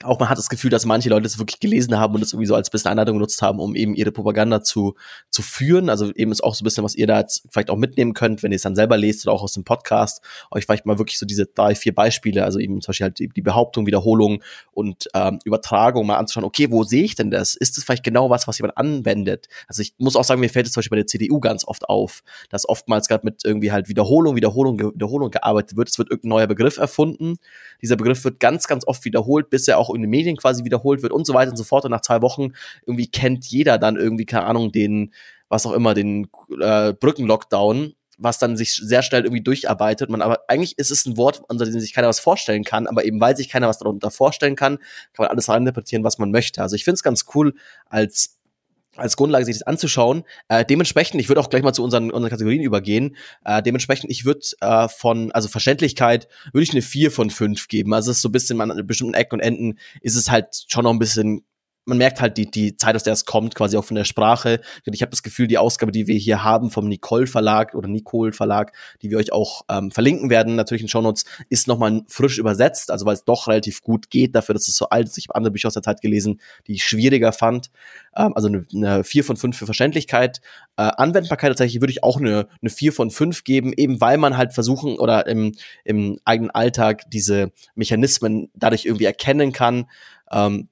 auch 0.03 0.19
man 0.19 0.29
hat 0.29 0.37
das 0.37 0.49
Gefühl, 0.49 0.69
dass 0.69 0.85
manche 0.85 1.09
Leute 1.09 1.25
es 1.25 1.39
wirklich 1.39 1.59
gelesen 1.59 1.97
haben 1.97 2.13
und 2.15 2.21
es 2.21 2.33
irgendwie 2.33 2.47
so 2.47 2.55
als 2.55 2.69
bisschen 2.69 2.91
Einladung 2.91 3.15
genutzt 3.15 3.41
haben, 3.41 3.59
um 3.59 3.75
eben 3.75 3.95
ihre 3.95 4.11
Propaganda 4.11 4.61
zu, 4.61 4.95
zu 5.29 5.41
führen. 5.41 5.89
Also 5.89 6.11
eben 6.13 6.31
ist 6.31 6.43
auch 6.43 6.53
so 6.53 6.63
ein 6.63 6.65
bisschen, 6.65 6.83
was 6.83 6.95
ihr 6.95 7.07
da 7.07 7.19
jetzt 7.19 7.47
vielleicht 7.49 7.69
auch 7.69 7.77
mitnehmen 7.77 8.13
könnt, 8.13 8.43
wenn 8.43 8.51
ihr 8.51 8.57
es 8.57 8.61
dann 8.61 8.75
selber 8.75 8.97
lest 8.97 9.25
oder 9.25 9.33
auch 9.33 9.43
aus 9.43 9.53
dem 9.53 9.63
Podcast, 9.63 10.21
euch 10.51 10.65
vielleicht 10.65 10.85
mal 10.85 10.99
wirklich 10.99 11.17
so 11.17 11.25
diese 11.25 11.45
drei, 11.45 11.73
vier 11.73 11.95
Beispiele, 11.95 12.43
also 12.43 12.59
eben 12.59 12.81
zum 12.81 12.91
Beispiel 12.91 13.05
halt 13.05 13.19
die, 13.19 13.29
die 13.29 13.41
Behauptung, 13.41 13.87
Wiederholung 13.87 14.43
und 14.71 15.07
ähm, 15.13 15.39
Übertragung 15.45 16.05
mal 16.05 16.17
anzuschauen, 16.17 16.45
okay, 16.45 16.69
wo 16.69 16.83
sehe 16.83 17.03
ich 17.03 17.15
denn 17.15 17.31
das? 17.31 17.55
Ist 17.55 17.77
das 17.77 17.83
vielleicht 17.83 18.03
genau 18.03 18.29
was, 18.29 18.47
was 18.47 18.59
jemand 18.59 18.77
anwendet? 18.77 19.47
Also 19.67 19.81
ich 19.81 19.95
muss 19.97 20.15
auch 20.15 20.23
sagen, 20.23 20.41
mir 20.41 20.49
fällt 20.49 20.67
es 20.67 20.73
zum 20.73 20.81
Beispiel 20.81 20.97
bei 20.97 21.01
der 21.01 21.07
CDU 21.07 21.39
ganz 21.39 21.65
oft 21.65 21.89
auf, 21.89 22.23
dass 22.49 22.69
oftmals 22.69 23.07
gerade 23.07 23.25
mit 23.25 23.43
irgendwie 23.43 23.71
halt 23.71 23.89
Wiederholung, 23.89 24.35
Wiederholung, 24.35 24.79
Wiederholung 24.79 25.31
gearbeitet 25.31 25.77
wird. 25.77 25.89
Es 25.89 25.97
wird 25.97 26.11
irgendein 26.11 26.29
neuer 26.29 26.47
Begriff 26.47 26.77
erfunden. 26.77 27.37
Dieser 27.81 27.95
Begriff 27.95 28.23
wird 28.23 28.39
ganz, 28.39 28.67
ganz 28.67 28.85
oft 28.85 29.03
wiederholt, 29.05 29.49
bis 29.49 29.67
er 29.67 29.77
auch 29.77 29.86
auch 29.89 29.95
in 29.95 30.01
den 30.01 30.09
Medien 30.09 30.37
quasi 30.37 30.63
wiederholt 30.63 31.01
wird 31.01 31.13
und 31.13 31.25
so 31.25 31.33
weiter 31.33 31.51
und 31.51 31.57
so 31.57 31.63
fort. 31.63 31.85
Und 31.85 31.91
nach 31.91 32.01
zwei 32.01 32.21
Wochen 32.21 32.53
irgendwie 32.85 33.07
kennt 33.07 33.45
jeder 33.45 33.77
dann 33.77 33.95
irgendwie, 33.95 34.25
keine 34.25 34.45
Ahnung, 34.45 34.71
den, 34.71 35.13
was 35.49 35.65
auch 35.65 35.73
immer, 35.73 35.93
den 35.93 36.27
äh, 36.59 36.93
Brückenlockdown, 36.93 37.93
was 38.17 38.39
dann 38.39 38.57
sich 38.57 38.73
sehr 38.73 39.03
schnell 39.03 39.23
irgendwie 39.23 39.43
durcharbeitet. 39.43 40.09
Man 40.09 40.21
aber 40.21 40.41
eigentlich 40.47 40.77
ist 40.77 40.91
es 40.91 41.05
ein 41.05 41.17
Wort, 41.17 41.41
unter 41.47 41.65
dem 41.65 41.79
sich 41.79 41.93
keiner 41.93 42.07
was 42.07 42.19
vorstellen 42.19 42.63
kann, 42.63 42.87
aber 42.87 43.05
eben 43.05 43.21
weil 43.21 43.37
sich 43.37 43.49
keiner 43.49 43.67
was 43.67 43.77
darunter 43.77 44.11
vorstellen 44.11 44.55
kann, 44.55 44.77
kann 44.77 45.23
man 45.23 45.27
alles 45.27 45.49
reininterpretieren, 45.49 46.03
was 46.03 46.17
man 46.17 46.31
möchte. 46.31 46.61
Also 46.61 46.75
ich 46.75 46.83
finde 46.83 46.95
es 46.95 47.03
ganz 47.03 47.25
cool 47.35 47.53
als 47.85 48.36
als 48.97 49.17
Grundlage 49.17 49.45
sich 49.45 49.55
das 49.55 49.63
anzuschauen. 49.63 50.23
Äh, 50.47 50.65
dementsprechend, 50.65 51.21
ich 51.21 51.29
würde 51.29 51.41
auch 51.41 51.49
gleich 51.49 51.63
mal 51.63 51.73
zu 51.73 51.83
unseren, 51.83 52.11
unseren 52.11 52.29
Kategorien 52.29 52.61
übergehen. 52.61 53.15
Äh, 53.45 53.61
dementsprechend, 53.61 54.11
ich 54.11 54.25
würde 54.25 54.41
äh, 54.61 54.87
von, 54.87 55.31
also 55.31 55.47
Verständlichkeit, 55.47 56.27
würde 56.51 56.63
ich 56.63 56.71
eine 56.71 56.81
4 56.81 57.11
von 57.11 57.29
5 57.29 57.67
geben. 57.67 57.93
Also 57.93 58.11
es 58.11 58.17
ist 58.17 58.21
so 58.21 58.29
ein 58.29 58.33
bisschen, 58.33 58.59
an 58.59 58.87
bestimmten 58.87 59.13
Ecken 59.13 59.35
und 59.35 59.39
Enden 59.39 59.79
ist 60.01 60.15
es 60.15 60.29
halt 60.29 60.65
schon 60.67 60.83
noch 60.83 60.91
ein 60.91 60.99
bisschen 60.99 61.43
man 61.87 61.97
merkt 61.97 62.19
halt 62.19 62.37
die, 62.37 62.51
die 62.51 62.75
Zeit, 62.75 62.95
aus 62.95 63.03
der 63.03 63.13
es 63.13 63.25
kommt, 63.25 63.55
quasi 63.55 63.77
auch 63.77 63.85
von 63.85 63.95
der 63.95 64.03
Sprache. 64.03 64.59
Ich 64.83 65.01
habe 65.01 65.09
das 65.09 65.23
Gefühl, 65.23 65.47
die 65.47 65.57
Ausgabe, 65.57 65.93
die 65.93 66.05
wir 66.05 66.15
hier 66.15 66.43
haben 66.43 66.69
vom 66.69 66.89
Nicole 66.89 67.27
Verlag 67.27 67.73
oder 67.75 67.87
Nicole 67.87 68.33
Verlag, 68.33 68.73
die 69.01 69.09
wir 69.09 69.17
euch 69.17 69.31
auch 69.31 69.61
ähm, 69.69 69.89
verlinken 69.89 70.29
werden, 70.29 70.55
natürlich 70.55 70.81
in 70.81 70.89
Shownotes, 70.89 71.23
ist 71.49 71.67
nochmal 71.67 72.01
frisch 72.07 72.39
übersetzt, 72.39 72.91
also 72.91 73.05
weil 73.05 73.13
es 73.13 73.23
doch 73.23 73.47
relativ 73.47 73.81
gut 73.81 74.09
geht, 74.09 74.35
dafür, 74.35 74.53
dass 74.53 74.67
es 74.67 74.75
so 74.75 74.89
alt 74.89 75.07
ist. 75.07 75.17
Ich 75.17 75.29
habe 75.29 75.35
andere 75.35 75.51
Bücher 75.51 75.67
aus 75.67 75.75
der 75.75 75.81
Zeit 75.81 76.01
gelesen, 76.01 76.41
die 76.67 76.73
ich 76.73 76.83
schwieriger 76.83 77.31
fand. 77.31 77.71
Ähm, 78.17 78.33
also 78.35 78.49
eine, 78.49 78.65
eine 78.75 79.05
4 79.05 79.23
von 79.23 79.37
5 79.37 79.57
für 79.57 79.65
Verständlichkeit. 79.65 80.41
Äh, 80.75 80.91
Anwendbarkeit 80.97 81.51
tatsächlich 81.51 81.81
würde 81.81 81.91
ich 81.91 82.03
auch 82.03 82.17
eine, 82.17 82.49
eine 82.61 82.69
4 82.69 82.91
von 82.91 83.11
5 83.11 83.45
geben, 83.45 83.71
eben 83.71 84.01
weil 84.01 84.17
man 84.17 84.35
halt 84.35 84.51
versuchen 84.51 84.99
oder 84.99 85.25
im, 85.27 85.53
im 85.85 86.19
eigenen 86.25 86.51
Alltag 86.51 87.09
diese 87.11 87.53
Mechanismen 87.75 88.51
dadurch 88.55 88.83
irgendwie 88.83 89.05
erkennen 89.05 89.53
kann. 89.53 89.85
Ähm, 90.29 90.67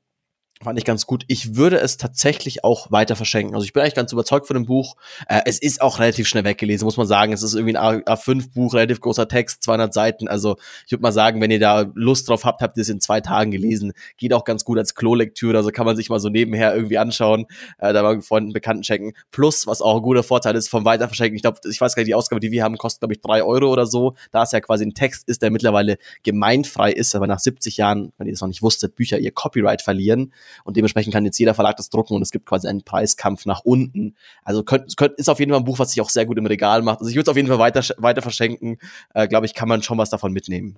fand 0.63 0.79
ich 0.79 0.85
ganz 0.85 1.05
gut. 1.05 1.25
Ich 1.27 1.55
würde 1.55 1.77
es 1.79 1.97
tatsächlich 1.97 2.63
auch 2.63 2.89
weiter 2.91 3.15
verschenken. 3.15 3.55
Also 3.55 3.65
ich 3.65 3.73
bin 3.73 3.83
eigentlich 3.83 3.93
ganz 3.93 4.13
überzeugt 4.13 4.47
von 4.47 4.55
dem 4.55 4.65
Buch. 4.65 4.95
Äh, 5.27 5.41
es 5.45 5.59
ist 5.59 5.81
auch 5.81 5.99
relativ 5.99 6.27
schnell 6.27 6.45
weggelesen, 6.45 6.85
muss 6.85 6.95
man 6.95 7.07
sagen. 7.07 7.33
Es 7.33 7.43
ist 7.43 7.55
irgendwie 7.55 7.75
ein 7.77 8.03
A5-Buch, 8.03 8.73
relativ 8.73 9.01
großer 9.01 9.27
Text, 9.27 9.63
200 9.63 9.93
Seiten. 9.93 10.27
Also 10.29 10.55
ich 10.85 10.93
würde 10.93 11.01
mal 11.01 11.11
sagen, 11.11 11.41
wenn 11.41 11.51
ihr 11.51 11.59
da 11.59 11.85
Lust 11.93 12.29
drauf 12.29 12.45
habt, 12.45 12.61
habt 12.61 12.77
ihr 12.77 12.81
es 12.81 12.89
in 12.89 13.01
zwei 13.01 13.19
Tagen 13.19 13.51
gelesen. 13.51 13.91
Geht 14.17 14.33
auch 14.33 14.45
ganz 14.45 14.63
gut 14.63 14.77
als 14.77 14.95
Klolektüre, 14.95 15.57
also 15.57 15.71
kann 15.71 15.85
man 15.85 15.97
sich 15.97 16.09
mal 16.09 16.19
so 16.19 16.29
nebenher 16.29 16.73
irgendwie 16.73 16.97
anschauen, 16.97 17.47
äh, 17.79 17.91
da 17.91 18.01
mal 18.01 18.21
Freunden, 18.21 18.53
Bekannten 18.53 18.83
checken. 18.83 19.13
Plus, 19.31 19.67
was 19.67 19.81
auch 19.81 19.97
ein 19.97 20.03
guter 20.03 20.23
Vorteil 20.23 20.55
ist 20.55 20.69
vom 20.69 20.85
Weiterverschenken. 20.85 21.35
Ich 21.35 21.41
glaube, 21.41 21.59
ich 21.69 21.81
weiß 21.81 21.95
gar 21.95 22.01
nicht, 22.01 22.07
die 22.07 22.15
Ausgabe, 22.15 22.39
die 22.39 22.51
wir 22.51 22.63
haben, 22.63 22.77
kostet, 22.77 23.01
glaube 23.01 23.13
ich, 23.13 23.21
drei 23.21 23.43
Euro 23.43 23.71
oder 23.71 23.85
so. 23.85 24.15
Da 24.31 24.43
es 24.43 24.53
ja 24.53 24.61
quasi 24.61 24.85
ein 24.85 24.93
Text 24.93 25.27
ist, 25.27 25.41
der 25.41 25.51
mittlerweile 25.51 25.97
gemeinfrei 26.23 26.93
ist, 26.93 27.13
aber 27.13 27.27
nach 27.27 27.39
70 27.39 27.75
Jahren, 27.77 28.13
wenn 28.17 28.27
ihr 28.27 28.33
das 28.33 28.41
noch 28.41 28.47
nicht 28.47 28.61
wusstet, 28.61 28.95
Bücher 28.95 29.19
ihr 29.19 29.31
Copyright 29.31 29.81
verlieren 29.81 30.31
und 30.63 30.77
dementsprechend 30.77 31.13
kann 31.13 31.25
jetzt 31.25 31.37
jeder 31.37 31.53
Verlag 31.53 31.77
das 31.77 31.89
drucken 31.89 32.15
und 32.15 32.21
es 32.21 32.31
gibt 32.31 32.45
quasi 32.45 32.67
einen 32.67 32.83
Preiskampf 32.83 33.45
nach 33.45 33.61
unten. 33.61 34.15
Also 34.43 34.63
könnt, 34.63 34.95
könnt, 34.97 35.15
ist 35.15 35.29
auf 35.29 35.39
jeden 35.39 35.51
Fall 35.51 35.61
ein 35.61 35.65
Buch, 35.65 35.79
was 35.79 35.91
sich 35.91 36.01
auch 36.01 36.09
sehr 36.09 36.25
gut 36.25 36.37
im 36.37 36.45
Regal 36.45 36.81
macht. 36.81 36.99
Also 36.99 37.09
ich 37.09 37.15
würde 37.15 37.23
es 37.23 37.29
auf 37.29 37.37
jeden 37.37 37.47
Fall 37.47 37.59
weiter, 37.59 37.83
weiter 37.97 38.21
verschenken. 38.21 38.77
Äh, 39.13 39.27
Glaube 39.27 39.45
ich, 39.45 39.53
kann 39.53 39.69
man 39.69 39.83
schon 39.83 39.97
was 39.97 40.09
davon 40.09 40.31
mitnehmen. 40.33 40.77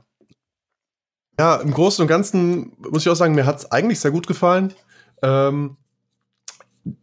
Ja, 1.39 1.58
im 1.58 1.71
Großen 1.71 2.01
und 2.01 2.08
Ganzen 2.08 2.73
muss 2.80 3.03
ich 3.03 3.10
auch 3.10 3.15
sagen, 3.15 3.36
mir 3.36 3.45
hat 3.45 3.60
es 3.60 3.71
eigentlich 3.71 3.99
sehr 3.99 4.12
gut 4.12 4.25
gefallen. 4.25 4.73
Ähm, 5.21 5.77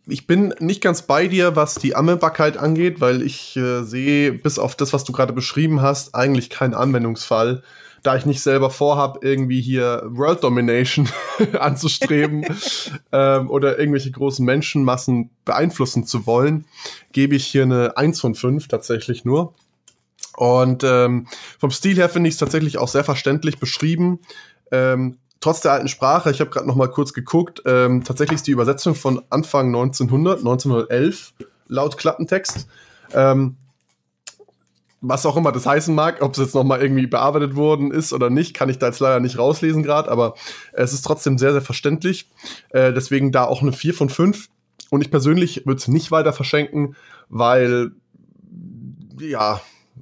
ich 0.06 0.26
bin 0.26 0.54
nicht 0.58 0.82
ganz 0.82 1.02
bei 1.02 1.28
dir, 1.28 1.56
was 1.56 1.76
die 1.76 1.94
Anwendbarkeit 1.94 2.56
angeht, 2.56 3.00
weil 3.00 3.22
ich 3.22 3.56
äh, 3.56 3.82
sehe, 3.82 4.32
bis 4.32 4.58
auf 4.58 4.74
das, 4.76 4.92
was 4.92 5.04
du 5.04 5.12
gerade 5.12 5.32
beschrieben 5.32 5.82
hast, 5.82 6.14
eigentlich 6.14 6.50
keinen 6.50 6.74
Anwendungsfall 6.74 7.62
da 8.04 8.16
ich 8.16 8.26
nicht 8.26 8.42
selber 8.42 8.70
vorhab, 8.70 9.24
irgendwie 9.24 9.60
hier 9.60 10.02
World 10.06 10.44
Domination 10.44 11.08
anzustreben 11.58 12.46
ähm, 13.12 13.50
oder 13.50 13.78
irgendwelche 13.78 14.12
großen 14.12 14.44
Menschenmassen 14.44 15.30
beeinflussen 15.44 16.06
zu 16.06 16.26
wollen, 16.26 16.66
gebe 17.12 17.34
ich 17.34 17.46
hier 17.46 17.62
eine 17.62 17.96
1 17.96 18.20
von 18.20 18.34
5 18.34 18.68
tatsächlich 18.68 19.24
nur. 19.24 19.54
Und 20.36 20.84
ähm, 20.84 21.26
vom 21.58 21.70
Stil 21.70 21.96
her 21.96 22.08
finde 22.08 22.28
ich 22.28 22.34
es 22.34 22.40
tatsächlich 22.40 22.78
auch 22.78 22.88
sehr 22.88 23.04
verständlich 23.04 23.58
beschrieben. 23.58 24.20
Ähm, 24.70 25.16
trotz 25.40 25.60
der 25.60 25.72
alten 25.72 25.88
Sprache, 25.88 26.30
ich 26.30 26.40
habe 26.40 26.50
gerade 26.50 26.66
noch 26.66 26.76
mal 26.76 26.90
kurz 26.90 27.14
geguckt, 27.14 27.62
ähm, 27.64 28.04
tatsächlich 28.04 28.36
ist 28.36 28.46
die 28.46 28.52
Übersetzung 28.52 28.94
von 28.94 29.22
Anfang 29.30 29.68
1900, 29.68 30.40
1911 30.40 31.32
laut 31.68 31.96
Klappentext. 31.96 32.68
Ähm, 33.12 33.56
was 35.06 35.26
auch 35.26 35.36
immer 35.36 35.52
das 35.52 35.66
heißen 35.66 35.94
mag, 35.94 36.22
ob 36.22 36.32
es 36.32 36.38
jetzt 36.38 36.54
noch 36.54 36.64
mal 36.64 36.80
irgendwie 36.80 37.06
bearbeitet 37.06 37.56
worden 37.56 37.90
ist 37.90 38.12
oder 38.12 38.30
nicht, 38.30 38.54
kann 38.54 38.70
ich 38.70 38.78
da 38.78 38.86
jetzt 38.86 39.00
leider 39.00 39.20
nicht 39.20 39.38
rauslesen 39.38 39.82
gerade, 39.82 40.10
aber 40.10 40.34
es 40.72 40.92
ist 40.92 41.02
trotzdem 41.02 41.36
sehr, 41.36 41.52
sehr 41.52 41.60
verständlich. 41.60 42.30
Äh, 42.70 42.92
deswegen 42.92 43.30
da 43.30 43.44
auch 43.44 43.60
eine 43.60 43.72
4 43.72 43.94
von 43.94 44.08
5. 44.08 44.48
Und 44.90 45.02
ich 45.02 45.10
persönlich 45.10 45.66
würde 45.66 45.78
es 45.78 45.88
nicht 45.88 46.10
weiter 46.10 46.32
verschenken, 46.32 46.96
weil, 47.28 47.92
ja, 49.20 49.60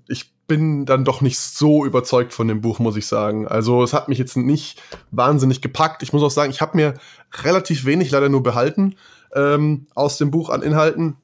ich 0.09 0.33
bin 0.47 0.87
dann 0.87 1.05
doch 1.05 1.21
nicht 1.21 1.39
so 1.39 1.85
überzeugt 1.85 2.33
von 2.33 2.47
dem 2.47 2.61
Buch, 2.61 2.79
muss 2.79 2.97
ich 2.97 3.07
sagen. 3.07 3.49
Also 3.49 3.83
es 3.83 3.93
hat 3.93 4.09
mich 4.09 4.19
jetzt 4.19 4.37
nicht 4.37 4.81
wahnsinnig 5.11 5.63
gepackt. 5.63 6.03
Ich 6.03 6.13
muss 6.13 6.23
auch 6.23 6.31
sagen, 6.31 6.51
ich 6.51 6.61
habe 6.61 6.77
mir 6.77 6.95
relativ 7.43 7.85
wenig 7.85 8.11
leider 8.11 8.29
nur 8.29 8.43
behalten 8.43 8.97
ähm, 9.35 9.87
aus 9.95 10.19
dem 10.19 10.31
Buch 10.31 10.51
an 10.51 10.63
Inhalten. 10.63 11.17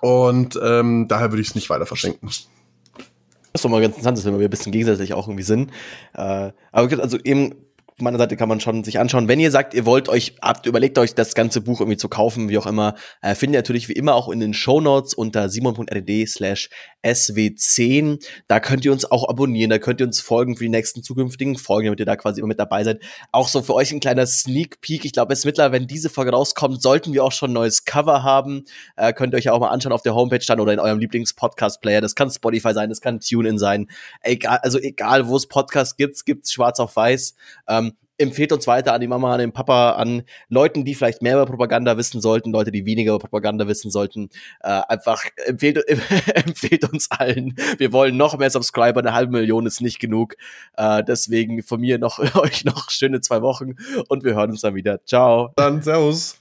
Und 0.00 0.58
ähm, 0.62 1.06
daher 1.08 1.32
würde 1.32 1.42
ich 1.42 1.48
es 1.48 1.54
nicht 1.54 1.70
weiter 1.70 1.86
verschenken. 1.86 2.28
Das 3.52 3.60
ist 3.60 3.64
doch 3.64 3.70
mal 3.70 3.80
ganz 3.80 3.96
interessant, 3.96 4.16
dass 4.16 4.24
wir 4.24 4.32
mal 4.32 4.40
ein 4.40 4.50
bisschen 4.50 4.72
gegensätzlich 4.72 5.12
auch 5.12 5.26
irgendwie 5.26 5.42
sind. 5.42 5.70
Äh, 6.14 6.52
aber 6.72 7.02
also 7.02 7.18
eben 7.18 7.54
meiner 8.04 8.18
Seite 8.18 8.36
kann 8.36 8.48
man 8.48 8.60
schon 8.60 8.84
sich 8.84 8.98
anschauen. 8.98 9.28
Wenn 9.28 9.40
ihr 9.40 9.50
sagt, 9.50 9.74
ihr 9.74 9.86
wollt 9.86 10.08
euch, 10.08 10.36
habt 10.42 10.66
überlegt 10.66 10.98
euch 10.98 11.14
das 11.14 11.34
ganze 11.34 11.60
Buch 11.60 11.80
irgendwie 11.80 11.96
zu 11.96 12.08
kaufen, 12.08 12.48
wie 12.48 12.58
auch 12.58 12.66
immer, 12.66 12.94
äh, 13.22 13.34
findet 13.34 13.54
ihr 13.54 13.58
natürlich 13.58 13.88
wie 13.88 13.94
immer 13.94 14.14
auch 14.14 14.28
in 14.28 14.40
den 14.40 14.54
Show 14.54 14.80
Notes 14.80 15.14
unter 15.14 15.48
simon.rd 15.48 16.28
slash 16.28 16.70
sw10. 17.04 18.22
Da 18.48 18.60
könnt 18.60 18.84
ihr 18.84 18.92
uns 18.92 19.10
auch 19.10 19.28
abonnieren, 19.28 19.70
da 19.70 19.78
könnt 19.78 20.00
ihr 20.00 20.06
uns 20.06 20.20
folgen 20.20 20.56
für 20.56 20.64
die 20.64 20.70
nächsten 20.70 21.02
zukünftigen 21.02 21.56
Folgen, 21.56 21.86
damit 21.86 22.00
ihr 22.00 22.06
da 22.06 22.16
quasi 22.16 22.40
immer 22.40 22.48
mit 22.48 22.58
dabei 22.58 22.84
seid. 22.84 23.00
Auch 23.32 23.48
so 23.48 23.62
für 23.62 23.74
euch 23.74 23.92
ein 23.92 24.00
kleiner 24.00 24.26
Sneak 24.26 24.80
Peek. 24.80 25.04
Ich 25.04 25.12
glaube, 25.12 25.32
es 25.32 25.44
mittlerweile, 25.44 25.72
wenn 25.72 25.86
diese 25.86 26.10
Folge 26.10 26.32
rauskommt, 26.32 26.82
sollten 26.82 27.12
wir 27.12 27.24
auch 27.24 27.32
schon 27.32 27.50
ein 27.50 27.54
neues 27.54 27.84
Cover 27.84 28.22
haben. 28.22 28.64
Äh, 28.96 29.12
könnt 29.12 29.34
ihr 29.34 29.38
euch 29.38 29.50
auch 29.50 29.60
mal 29.60 29.68
anschauen 29.68 29.92
auf 29.92 30.02
der 30.02 30.14
Homepage 30.14 30.44
dann 30.46 30.60
oder 30.60 30.72
in 30.72 30.80
eurem 30.80 30.98
Lieblings-Podcast-Player. 30.98 32.00
Das 32.00 32.14
kann 32.14 32.30
Spotify 32.30 32.72
sein, 32.72 32.88
das 32.88 33.00
kann 33.00 33.20
TuneIn 33.20 33.58
sein. 33.58 33.88
Egal, 34.22 34.58
also 34.62 34.78
egal, 34.78 35.28
wo 35.28 35.36
es 35.36 35.46
Podcasts 35.46 35.96
gibt, 35.96 36.24
gibt's 36.24 36.52
schwarz 36.52 36.80
auf 36.80 36.96
weiß. 36.96 37.34
Ähm, 37.68 37.89
empfehlt 38.20 38.52
uns 38.52 38.66
weiter 38.66 38.92
an 38.92 39.00
die 39.00 39.06
Mama, 39.06 39.32
an 39.32 39.40
den 39.40 39.52
Papa, 39.52 39.92
an 39.92 40.22
Leuten, 40.48 40.84
die 40.84 40.94
vielleicht 40.94 41.22
mehr 41.22 41.34
über 41.34 41.46
Propaganda 41.46 41.96
wissen 41.96 42.20
sollten, 42.20 42.52
Leute, 42.52 42.70
die 42.70 42.86
weniger 42.86 43.12
über 43.12 43.20
Propaganda 43.20 43.66
wissen 43.66 43.90
sollten. 43.90 44.28
Äh, 44.60 44.80
einfach 44.88 45.24
empfehlt, 45.46 45.82
empfehlt 46.34 46.90
uns 46.92 47.10
allen. 47.10 47.54
Wir 47.78 47.92
wollen 47.92 48.16
noch 48.16 48.36
mehr 48.38 48.50
Subscriber, 48.50 49.00
eine 49.00 49.14
halbe 49.14 49.32
Million 49.32 49.66
ist 49.66 49.80
nicht 49.80 49.98
genug. 49.98 50.34
Äh, 50.76 51.02
deswegen 51.04 51.62
von 51.62 51.80
mir 51.80 51.98
noch 51.98 52.18
euch 52.36 52.64
noch 52.64 52.90
schöne 52.90 53.20
zwei 53.20 53.42
Wochen 53.42 53.74
und 54.08 54.24
wir 54.24 54.34
hören 54.34 54.50
uns 54.50 54.60
dann 54.60 54.74
wieder. 54.74 55.04
Ciao. 55.04 55.52
Dann 55.56 55.82
Servus. 55.82 56.39